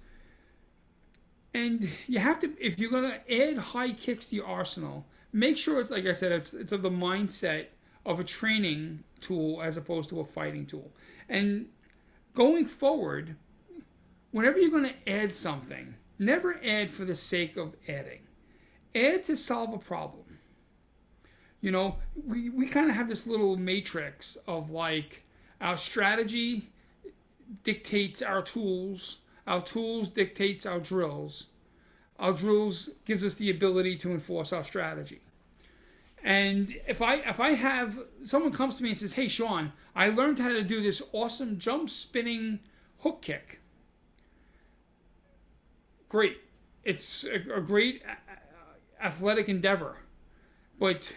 [1.55, 5.57] and you have to if you're going to add high kicks to your arsenal, make
[5.57, 7.67] sure it's like I said, it's it's of the mindset
[8.05, 10.91] of a training tool as opposed to a fighting tool.
[11.29, 11.67] And
[12.35, 13.37] going forward,
[14.33, 18.21] whenever you're going to add something, never add for the sake of adding.
[18.95, 20.39] Add to solve a problem.
[21.61, 21.97] You know,
[22.27, 25.25] we, we kind of have this little matrix of like
[25.61, 26.71] our strategy
[27.63, 31.47] dictates our tools, our tools dictates our drills.
[32.19, 35.21] Our drills gives us the ability to enforce our strategy.
[36.23, 40.09] And if I if I have someone comes to me and says, "Hey, Sean, I
[40.09, 42.61] learned how to do this awesome jump spinning
[43.01, 43.61] hook kick."
[46.15, 46.39] Great,
[46.85, 49.97] it's a, a great uh, uh, athletic endeavor,
[50.79, 51.13] but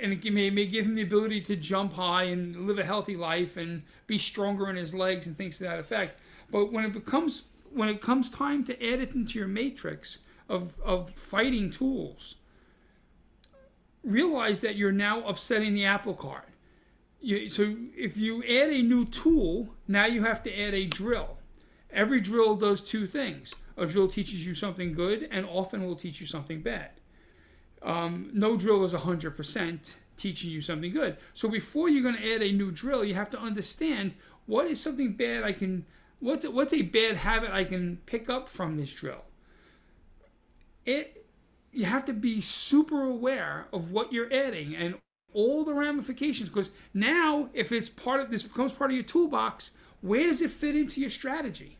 [0.00, 3.16] and it may, may give him the ability to jump high and live a healthy
[3.16, 6.20] life and be stronger in his legs and things to that effect.
[6.48, 10.78] But when it becomes when it comes time to add it into your matrix of,
[10.84, 12.36] of fighting tools,
[14.04, 16.50] realize that you're now upsetting the apple cart.
[17.20, 21.38] You, so if you add a new tool, now you have to add a drill.
[21.90, 23.52] Every drill does two things.
[23.76, 26.90] A drill teaches you something good and often will teach you something bad.
[27.82, 31.18] Um, no drill is 100% teaching you something good.
[31.34, 34.14] So before you're going to add a new drill, you have to understand
[34.46, 35.84] what is something bad I can,
[36.20, 39.24] what's a, what's a bad habit I can pick up from this drill.
[40.84, 41.26] It
[41.76, 44.94] you have to be super aware of what you're adding and
[45.34, 49.72] all the ramifications because now if it's part of this becomes part of your toolbox
[50.00, 51.75] where does it fit into your strategy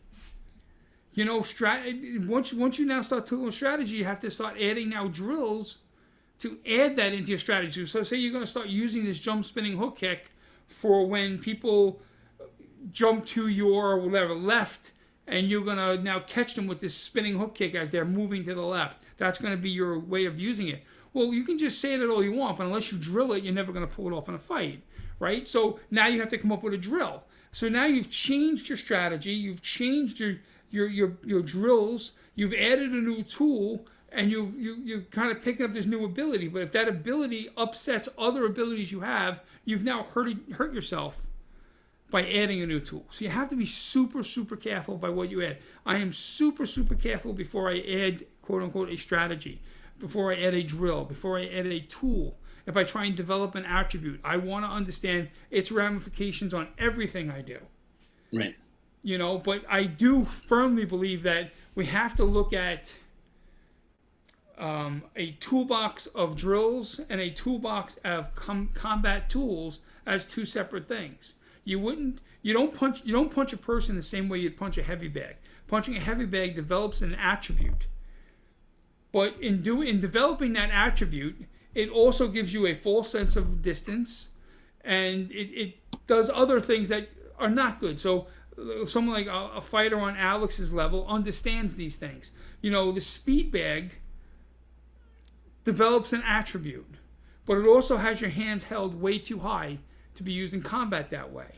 [1.16, 4.90] you know strat- once, once you now start tooling strategy you have to start adding
[4.90, 5.78] now drills
[6.38, 9.44] to add that into your strategy so say you're going to start using this jump
[9.44, 10.30] spinning hook kick
[10.68, 12.00] for when people
[12.92, 14.92] jump to your whatever left
[15.26, 18.44] and you're going to now catch them with this spinning hook kick as they're moving
[18.44, 20.84] to the left that's going to be your way of using it.
[21.12, 23.54] Well, you can just say it all you want, but unless you drill it, you're
[23.54, 24.82] never going to pull it off in a fight,
[25.18, 25.48] right?
[25.48, 27.22] So now you have to come up with a drill.
[27.52, 30.36] So now you've changed your strategy, you've changed your
[30.70, 35.42] your your, your drills, you've added a new tool, and you you you're kind of
[35.42, 36.48] picking up this new ability.
[36.48, 41.26] But if that ability upsets other abilities you have, you've now hurt hurt yourself
[42.10, 43.04] by adding a new tool.
[43.10, 45.58] So you have to be super super careful by what you add.
[45.84, 49.60] I am super super careful before I add quote unquote a strategy,
[49.98, 53.54] before I add a drill, before I add a tool, if I try and develop
[53.54, 57.58] an attribute, I want to understand its ramifications on everything I do.
[58.32, 58.56] Right.
[59.06, 62.92] You know, but I do firmly believe that we have to look at
[64.58, 70.88] um, a toolbox of drills and a toolbox of com- combat tools as two separate
[70.88, 71.34] things.
[71.64, 74.76] You wouldn't, you don't punch, you don't punch a person the same way you'd punch
[74.76, 75.36] a heavy bag.
[75.68, 77.86] Punching a heavy bag develops an attribute
[79.16, 83.62] but in doing in developing that attribute, it also gives you a false sense of
[83.62, 84.28] distance,
[84.84, 85.74] and it, it
[86.06, 87.98] does other things that are not good.
[87.98, 88.26] So
[88.86, 92.30] someone like a, a, fighter on Alex's level understands these things.
[92.62, 93.98] You know, the speed bag
[95.64, 96.94] develops an attribute,
[97.44, 99.78] but it also has your hands held way too high
[100.14, 101.52] to be used in combat that way.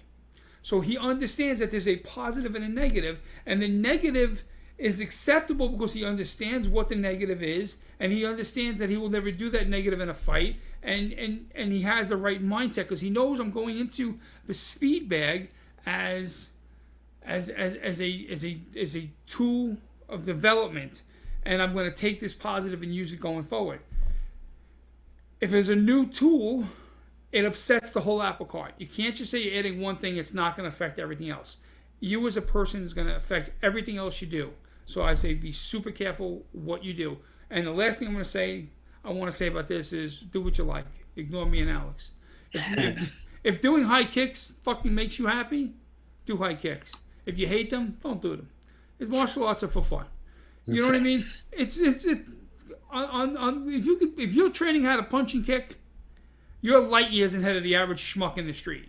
[0.62, 4.44] So he understands that there's a positive and a negative, and the negative
[4.76, 9.08] is acceptable because he understands what the negative is and he understands that he will
[9.08, 12.84] never do that negative in a fight and and and he has the right mindset
[12.84, 15.50] because he knows I'm going into the speed bag
[15.84, 16.50] as
[17.28, 19.76] as as, as a as a as a tool
[20.08, 21.02] of development
[21.44, 23.80] and I'm going to take this positive and use it going forward.
[25.40, 26.64] If there's a new tool,
[27.32, 28.74] it upsets the whole apple cart.
[28.76, 31.58] You can't just say you're adding one thing, it's not going to affect everything else.
[32.00, 34.50] You as a person is going to affect everything else you do.
[34.86, 37.18] So I say be super careful what you do.
[37.50, 38.66] And the last thing I'm going to say,
[39.04, 40.86] I want to say about this is do what you like.
[41.16, 42.10] Ignore me and Alex.
[42.52, 45.72] If, if, if doing high kicks fucking makes you happy,
[46.26, 46.92] do high kicks.
[47.28, 48.48] If you hate them, don't do them.
[48.98, 50.06] It's martial arts are for fun.
[50.66, 51.26] You know what I mean?
[51.52, 52.20] It's it's it,
[52.90, 55.76] on, on if you could if you're training how to punch and kick,
[56.62, 58.88] you're light years ahead of the average schmuck in the street.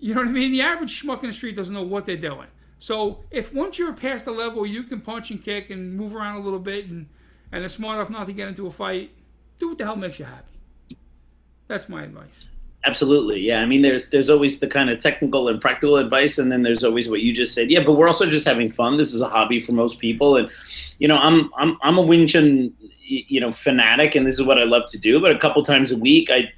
[0.00, 0.50] You know what I mean?
[0.50, 2.48] The average schmuck in the street doesn't know what they're doing.
[2.80, 6.34] So if once you're past the level you can punch and kick and move around
[6.36, 7.08] a little bit and
[7.52, 9.12] and are smart enough not to get into a fight,
[9.60, 10.98] do what the hell makes you happy.
[11.68, 12.48] That's my advice.
[12.86, 13.60] Absolutely, yeah.
[13.60, 16.82] I mean, there's there's always the kind of technical and practical advice, and then there's
[16.82, 17.70] always what you just said.
[17.70, 18.96] Yeah, but we're also just having fun.
[18.96, 20.48] This is a hobby for most people, and
[20.98, 22.72] you know, I'm I'm I'm a Wing Chun,
[23.02, 25.20] you know, fanatic, and this is what I love to do.
[25.20, 26.50] But a couple times a week, I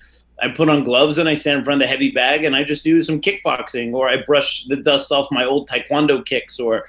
[0.42, 2.64] I put on gloves and I stand in front of the heavy bag and I
[2.64, 6.84] just do some kickboxing or I brush the dust off my old taekwondo kicks or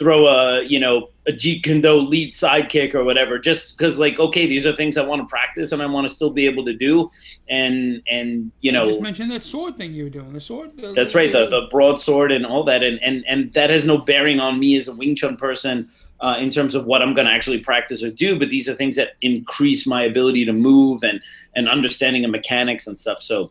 [0.00, 4.18] throw a you know a Jeet Kune Do lead sidekick or whatever, just because like
[4.18, 6.64] okay, these are things I want to practice and I want to still be able
[6.64, 7.08] to do,
[7.48, 8.84] and and you know.
[8.86, 10.32] Just mention that sword thing you were doing.
[10.32, 10.76] The sword.
[10.76, 13.98] The, that's right, the the broadsword and all that, and and and that has no
[13.98, 15.86] bearing on me as a Wing Chun person.
[16.22, 18.74] Uh, in terms of what I'm going to actually practice or do, but these are
[18.74, 21.18] things that increase my ability to move and
[21.56, 23.22] and understanding of mechanics and stuff.
[23.22, 23.50] So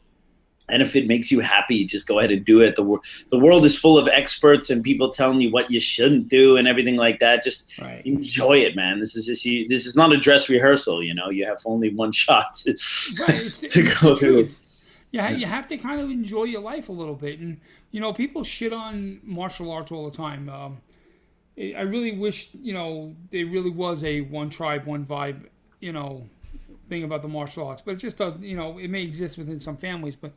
[0.72, 2.76] and if it makes you happy, just go ahead and do it.
[2.76, 3.02] The, wor-
[3.32, 6.68] the world is full of experts and people telling you what you shouldn't do and
[6.68, 7.44] everything like that.
[7.44, 8.02] Just Right.
[8.06, 9.00] enjoy it, man.
[9.00, 11.04] This is just you, this is not a dress rehearsal.
[11.04, 12.76] You know, you have only one shot to,
[13.28, 13.40] Right,
[13.70, 14.48] to go through.
[15.12, 17.40] You, ha- you have to kind of enjoy your life a little bit.
[17.40, 17.60] And,
[17.92, 20.48] you know, people shit on martial arts all the time.
[20.50, 20.78] Um,
[21.58, 25.48] I I really wish, you know, there really was a one tribe, one vibe,
[25.80, 26.24] you know,
[26.90, 27.82] thing about the martial arts.
[27.84, 30.16] But it just doesn't, you know, it may exist within some families.
[30.16, 30.32] But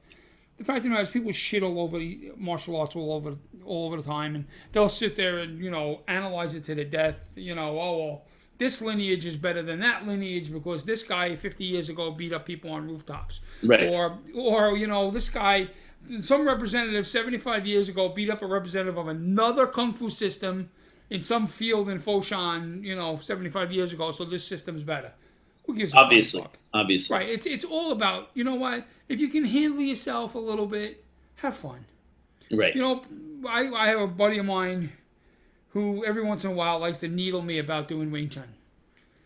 [0.63, 3.37] the fact of the matter is, people shit all over the martial arts all over,
[3.65, 4.35] all over the time.
[4.37, 7.17] And they'll sit there and, you know, analyze it to the death.
[7.35, 8.23] You know, oh, well,
[8.59, 12.47] this lineage is better than that lineage because this guy 50 years ago beat up
[12.47, 13.89] people on rooftops Right.
[13.89, 15.69] or or you know this guy
[16.21, 20.71] some representative 75 years ago beat up a representative of another kung fu system
[21.11, 25.11] in some field in Foshan you know 75 years ago so this system's better
[25.67, 27.17] who gives a Obviously, obviously.
[27.17, 30.67] right it's it's all about you know what if you can handle yourself a little
[30.67, 31.05] bit
[31.37, 31.85] have fun
[32.53, 32.75] Right.
[32.75, 33.03] you know,
[33.49, 34.93] I, I have a buddy of mine
[35.69, 38.55] who every once in a while likes to needle me about doing Wing Chun.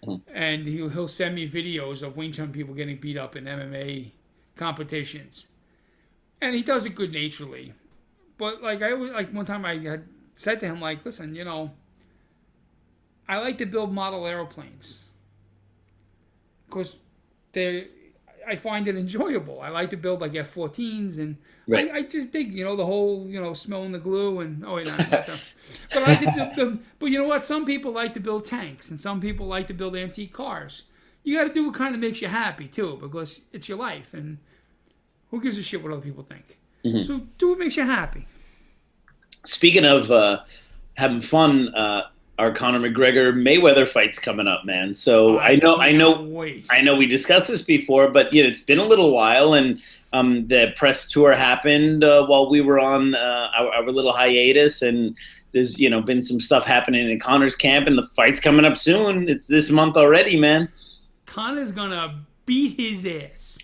[0.05, 0.31] Mm-hmm.
[0.33, 4.13] And he'll, he'll send me videos of Wing Chun people getting beat up in MMA
[4.55, 5.49] competitions.
[6.41, 7.73] And he does it good naturedly.
[8.39, 10.05] But like I always like one time I had
[10.37, 11.73] said to him like, listen, you know,
[13.29, 15.01] I like to build model aeroplanes.
[16.67, 16.97] Because
[17.53, 17.89] they
[18.47, 19.61] I find it enjoyable.
[19.61, 21.37] I like to build like F-14s, and
[21.69, 21.91] Right.
[21.91, 24.77] I, I just dig, you know, the whole, you know, smelling the glue and oh,
[24.77, 24.97] wait, no,
[25.93, 27.45] but I like to build, but you know what?
[27.45, 30.83] Some people like to build tanks, and some people like to build antique cars.
[31.25, 34.15] You got to do what kind of makes you happy too, because it's your life,
[34.15, 34.39] and
[35.31, 36.59] who gives a shit what other people think?
[37.05, 38.29] So do what makes you happy.
[39.45, 40.45] Speaking of uh,
[40.95, 42.05] having fun, uh,
[42.39, 44.95] our Conor McGregor Mayweather fight's coming up, man.
[44.95, 46.67] So I know, I know, Wait.
[46.71, 49.81] I know we discussed this before, but yeah, it's been a little while, and
[50.13, 54.83] um, the press tour happened uh, while we were on uh, our, our little hiatus,
[54.83, 55.17] and
[55.53, 58.77] there's you know been some stuff happening in Conor's camp, and the fight's coming up
[58.77, 59.29] soon.
[59.29, 60.69] It's this month already, man.
[61.25, 63.59] Conor's gonna beat his ass.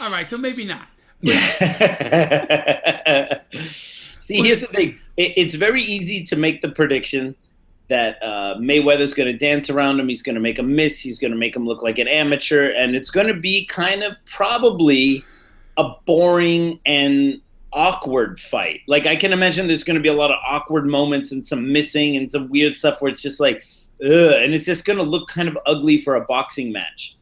[0.00, 0.88] All right, so maybe not.
[4.28, 4.98] See, here's the thing.
[5.16, 7.34] It, it's very easy to make the prediction
[7.88, 10.06] that uh, Mayweather's going to dance around him.
[10.06, 11.00] He's going to make him miss.
[11.00, 14.02] He's going to make him look like an amateur, and it's going to be kind
[14.02, 15.24] of probably
[15.78, 17.40] a boring and
[17.72, 18.80] awkward fight.
[18.86, 21.72] Like I can imagine, there's going to be a lot of awkward moments and some
[21.72, 23.64] missing and some weird stuff where it's just like,
[24.04, 27.16] ugh, and it's just going to look kind of ugly for a boxing match.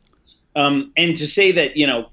[0.57, 2.09] Um, and to say that you know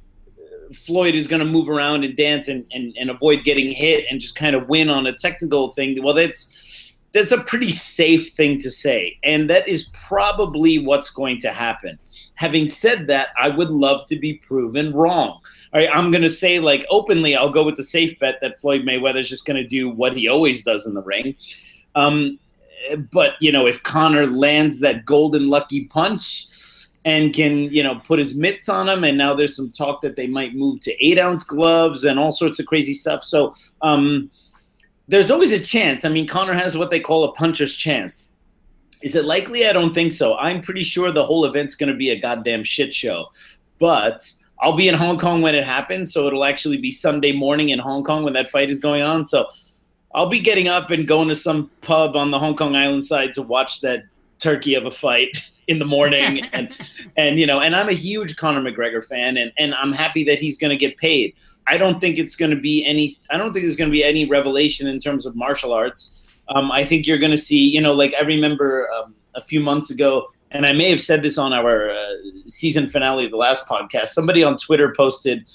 [0.75, 4.19] Floyd is going to move around and dance and, and, and avoid getting hit and
[4.19, 6.01] just kind of win on a technical thing.
[6.03, 6.59] Well, that's
[7.13, 11.99] that's a pretty safe thing to say, and that is probably what's going to happen.
[12.35, 15.29] Having said that, I would love to be proven wrong.
[15.29, 15.41] All
[15.73, 18.81] right, I'm going to say like openly, I'll go with the safe bet that Floyd
[18.81, 21.35] Mayweather is just going to do what he always does in the ring.
[21.93, 22.39] Um,
[23.11, 26.47] but you know, if Conor lands that golden lucky punch,
[27.05, 29.03] and can you know put his mitts on him.
[29.03, 32.31] And now there's some talk that they might move to eight ounce gloves and all
[32.31, 33.23] sorts of crazy stuff.
[33.23, 34.29] So um,
[35.07, 36.05] there's always a chance.
[36.05, 38.27] I mean conor has what they call a puncher's chance.
[39.01, 39.67] Is it likely?
[39.67, 40.37] I don't think so.
[40.37, 43.27] I'm pretty sure the whole event's going to be a goddamn shit show.
[43.79, 44.31] But
[44.61, 47.79] i'll be in hong kong when it happens so it'll actually be sunday morning in
[47.79, 49.25] hong kong when that fight is going on.
[49.25, 49.47] So
[50.15, 53.33] i'll be getting up and going to some pub on the hong kong island side
[53.33, 54.03] to watch that
[54.39, 55.37] turkey of a fight
[55.67, 56.77] in the morning and
[57.17, 60.39] and you know and I'm a huge Conor McGregor fan and and I'm happy that
[60.39, 61.33] he's going to get paid.
[61.67, 64.03] I don't think it's going to be any I don't think there's going to be
[64.03, 66.19] any revelation in terms of martial arts.
[66.49, 69.61] Um, I think you're going to see, you know, like I remember um, a few
[69.61, 72.13] months ago and I may have said this on our uh,
[72.47, 74.09] season finale of the last podcast.
[74.09, 75.49] Somebody on Twitter posted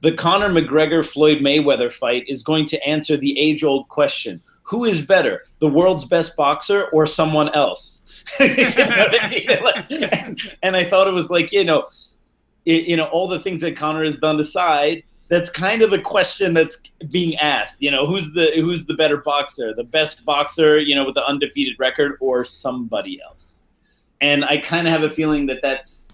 [0.00, 4.84] the Conor McGregor Floyd Mayweather fight is going to answer the age old question who
[4.84, 8.01] is better, the world's best boxer or someone else?
[8.40, 10.04] you know I mean?
[10.04, 11.86] and, and, I thought it was like, you know,
[12.64, 16.00] it, you know, all the things that Conor has done aside, that's kind of the
[16.00, 17.80] question that's being asked.
[17.80, 21.26] You know, who's the who's the better boxer, the best boxer, you know, with the
[21.26, 23.62] undefeated record, or somebody else?
[24.20, 26.12] And I kind of have a feeling that that's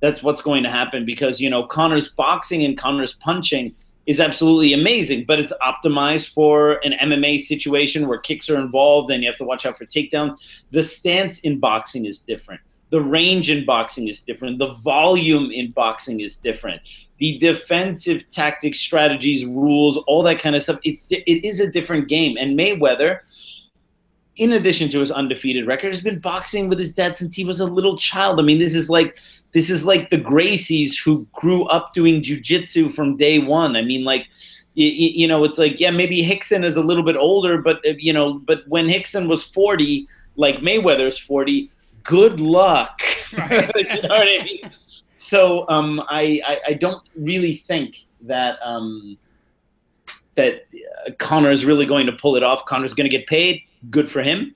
[0.00, 3.74] that's what's going to happen because you know Conor's boxing and Conor's punching
[4.06, 9.22] is absolutely amazing, but it's optimized for an MMA situation where kicks are involved and
[9.22, 10.34] you have to watch out for takedowns.
[10.70, 12.60] The stance in boxing is different.
[12.90, 14.58] The range in boxing is different.
[14.58, 16.82] The volume in boxing is different.
[17.18, 20.78] The defensive tactics, strategies, rules, all that kind of stuff.
[20.84, 22.36] It's it is a different game.
[22.36, 23.20] And Mayweather,
[24.36, 27.60] in addition to his undefeated record, has been boxing with his dad since he was
[27.60, 28.38] a little child.
[28.38, 29.18] I mean, this is like
[29.52, 33.76] this is like the Gracies who grew up doing jujitsu from day one.
[33.76, 34.26] I mean, like
[34.74, 37.94] you, you know, it's like yeah, maybe Rickson is a little bit older, but uh,
[37.98, 40.06] you know, but when Rickson was forty,
[40.36, 41.70] like Mayweather's forty,
[42.02, 43.00] good luck.
[43.36, 43.70] Right.
[43.76, 44.70] you know what I mean?
[45.16, 49.18] So um, I, I, I don't really think that um,
[50.36, 50.66] that
[51.18, 52.64] Conor is really going to pull it off.
[52.66, 54.54] Conor's going to get paid good for him.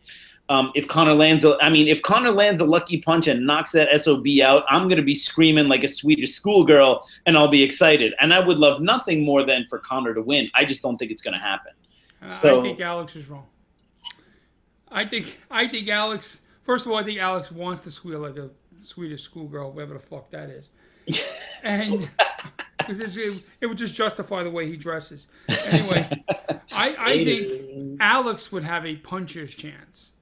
[0.49, 3.71] Um, if Conor lands, a, I mean, if Conor lands a lucky punch and knocks
[3.71, 7.63] that sob out, I'm going to be screaming like a Swedish schoolgirl, and I'll be
[7.63, 8.15] excited.
[8.21, 10.51] And I would love nothing more than for Conor to win.
[10.55, 11.73] I just don't think it's going to happen.
[12.21, 13.47] Uh, so, I think Alex is wrong.
[14.91, 16.41] I think I think Alex.
[16.65, 18.51] First of all, I think Alex wants to squeal like a
[18.83, 20.69] Swedish schoolgirl, whatever the fuck that is,
[21.63, 22.11] and
[22.79, 25.27] because it, it would just justify the way he dresses.
[25.49, 26.09] Anyway,
[26.73, 30.13] I, I think Alex would have a puncher's chance.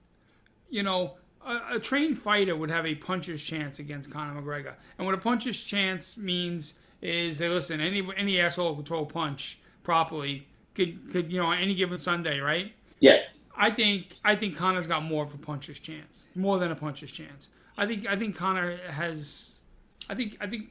[0.71, 1.15] You know,
[1.47, 4.75] a, a, trained fighter would have a puncher's chance against Conor McGregor.
[4.99, 9.07] And what a puncher's chance means is, hey, listen, any any asshole could throw a
[9.07, 10.47] punch properly.
[10.75, 12.73] Could could you know on any given Sunday, right?
[13.01, 13.21] Yeah.
[13.57, 17.11] I think I think Conor's got more of a puncher's chance, more than a puncher's
[17.11, 17.51] chance.
[17.77, 19.53] I think I think Conor has.
[20.09, 20.71] I think I think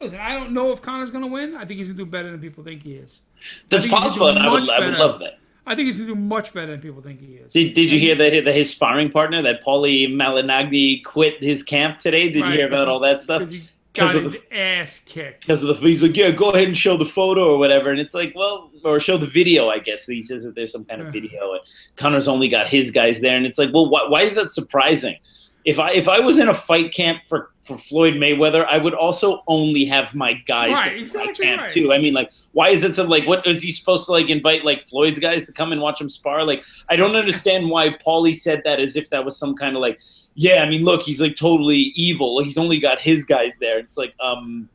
[0.00, 1.54] Listen, I don't know if Conor's going to win.
[1.54, 3.20] I think he's going to do better than people think he is.
[3.68, 5.38] That's possible, and I would, I would love that.
[5.66, 7.52] I think he's going to do much better than people think he is.
[7.52, 12.00] Did, did you hear that, that his sparring partner, that Paulie Malignaggi, quit his camp
[12.00, 12.30] today?
[12.30, 13.40] Did right, you hear about all that stuff?
[13.40, 15.42] Because he got his the, ass kicked.
[15.42, 18.00] Because of the he's like, yeah, go ahead and show the photo or whatever, and
[18.00, 19.68] it's like, well, or show the video.
[19.68, 21.60] I guess he says that there's some kind of video, and
[21.96, 25.18] Conor's only got his guys there, and it's like, well, why, why is that surprising?
[25.64, 28.94] If I if I was in a fight camp for, for Floyd Mayweather, I would
[28.94, 31.70] also only have my guys right, in exactly my camp right.
[31.70, 31.92] too.
[31.92, 34.64] I mean, like, why is it so like what is he supposed to like invite
[34.64, 36.44] like Floyd's guys to come and watch him spar?
[36.44, 39.82] Like, I don't understand why Paulie said that as if that was some kind of
[39.82, 40.00] like,
[40.34, 42.42] yeah, I mean, look, he's like totally evil.
[42.42, 43.78] He's only got his guys there.
[43.78, 44.68] It's like, um,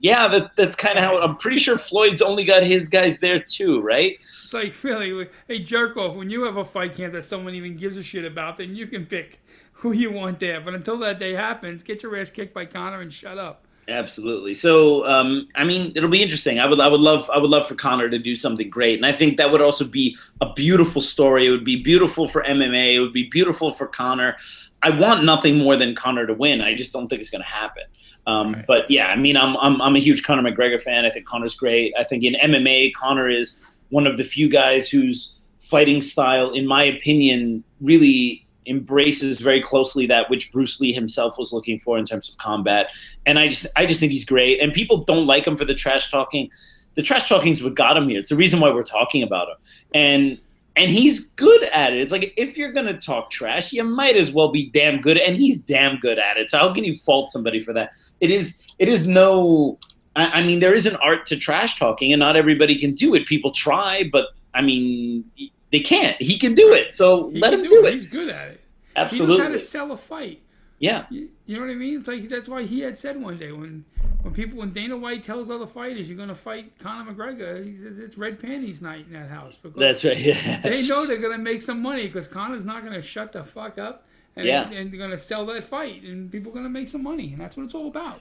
[0.00, 3.38] yeah, that that's kind of how I'm pretty sure Floyd's only got his guys there
[3.38, 4.18] too, right?
[4.20, 6.16] It's like really, hey jerk off.
[6.16, 8.86] When you have a fight camp that someone even gives a shit about, then you
[8.86, 9.40] can pick
[9.80, 10.60] who you want there.
[10.60, 13.66] But until that day happens, get your ass kicked by Conor and shut up.
[13.88, 14.54] Absolutely.
[14.54, 16.60] So, um, I mean, it'll be interesting.
[16.60, 19.04] I would, I would love, I would love for Conor to do something great, and
[19.04, 21.46] I think that would also be a beautiful story.
[21.46, 22.94] It would be beautiful for MMA.
[22.94, 24.36] It would be beautiful for Conor.
[24.82, 26.60] I want nothing more than Conor to win.
[26.60, 27.82] I just don't think it's going to happen.
[28.26, 28.64] Um, right.
[28.66, 31.04] But yeah, I mean, I'm, I'm, I'm a huge Conor McGregor fan.
[31.04, 31.92] I think Conor's great.
[31.98, 36.66] I think in MMA, Conor is one of the few guys whose fighting style, in
[36.66, 42.04] my opinion, really embraces very closely that which Bruce Lee himself was looking for in
[42.04, 42.90] terms of combat.
[43.26, 44.60] And I just I just think he's great.
[44.60, 46.50] And people don't like him for the trash talking.
[46.94, 48.18] The trash talking is what got him here.
[48.18, 49.56] It's the reason why we're talking about him.
[49.94, 50.38] And
[50.76, 52.00] and he's good at it.
[52.00, 55.18] It's like if you're gonna talk trash, you might as well be damn good.
[55.18, 56.50] And he's damn good at it.
[56.50, 57.92] So how can you fault somebody for that?
[58.20, 59.78] It is it is no
[60.16, 63.14] I, I mean there is an art to trash talking and not everybody can do
[63.14, 63.26] it.
[63.26, 65.24] People try, but I mean
[65.72, 66.20] they can't.
[66.20, 66.94] He can do it.
[66.94, 67.92] So he let him do, do it.
[67.92, 68.60] He's good at it.
[68.96, 69.34] Absolutely.
[69.34, 70.42] He knows how to sell a fight.
[70.78, 71.04] Yeah.
[71.10, 71.98] You, you, know what I mean?
[71.98, 73.84] It's like that's why he had said one day when
[74.22, 77.76] when people when Dana White tells other fighters you're going to fight Conor McGregor, he
[77.76, 80.16] says it's red panties night in that house because that's right.
[80.16, 80.60] Yeah.
[80.62, 83.44] They know they're going to make some money because Conor's not going to shut the
[83.44, 84.06] fuck up.
[84.36, 84.70] And, yeah.
[84.70, 87.32] and they're going to sell that fight, and people are going to make some money,
[87.32, 88.20] and that's what it's all about.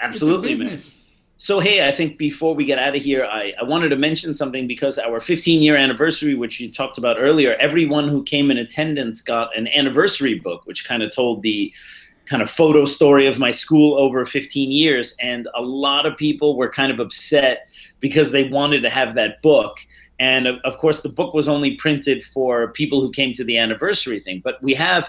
[0.00, 0.78] Absolutely, man.
[1.38, 4.34] So, hey, I think before we get out of here, I, I wanted to mention
[4.34, 8.56] something because our 15 year anniversary, which you talked about earlier, everyone who came in
[8.56, 11.70] attendance got an anniversary book, which kind of told the
[12.24, 15.14] kind of photo story of my school over 15 years.
[15.20, 17.68] And a lot of people were kind of upset
[18.00, 19.76] because they wanted to have that book.
[20.18, 24.20] And of, course, the book was only printed for people who came to the anniversary
[24.20, 24.40] thing.
[24.42, 25.08] But we have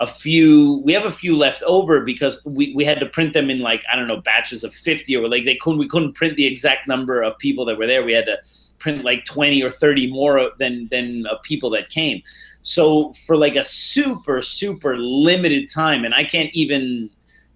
[0.00, 3.50] a few we have a few left over because we, we had to print them
[3.50, 6.36] in like i don't know batches of 50 or like they couldn't we couldn't print
[6.36, 8.38] the exact number of people that were there we had to
[8.78, 12.22] print like 20 or 30 more than than uh, people that came
[12.62, 17.10] so for like a super super limited time and i can't even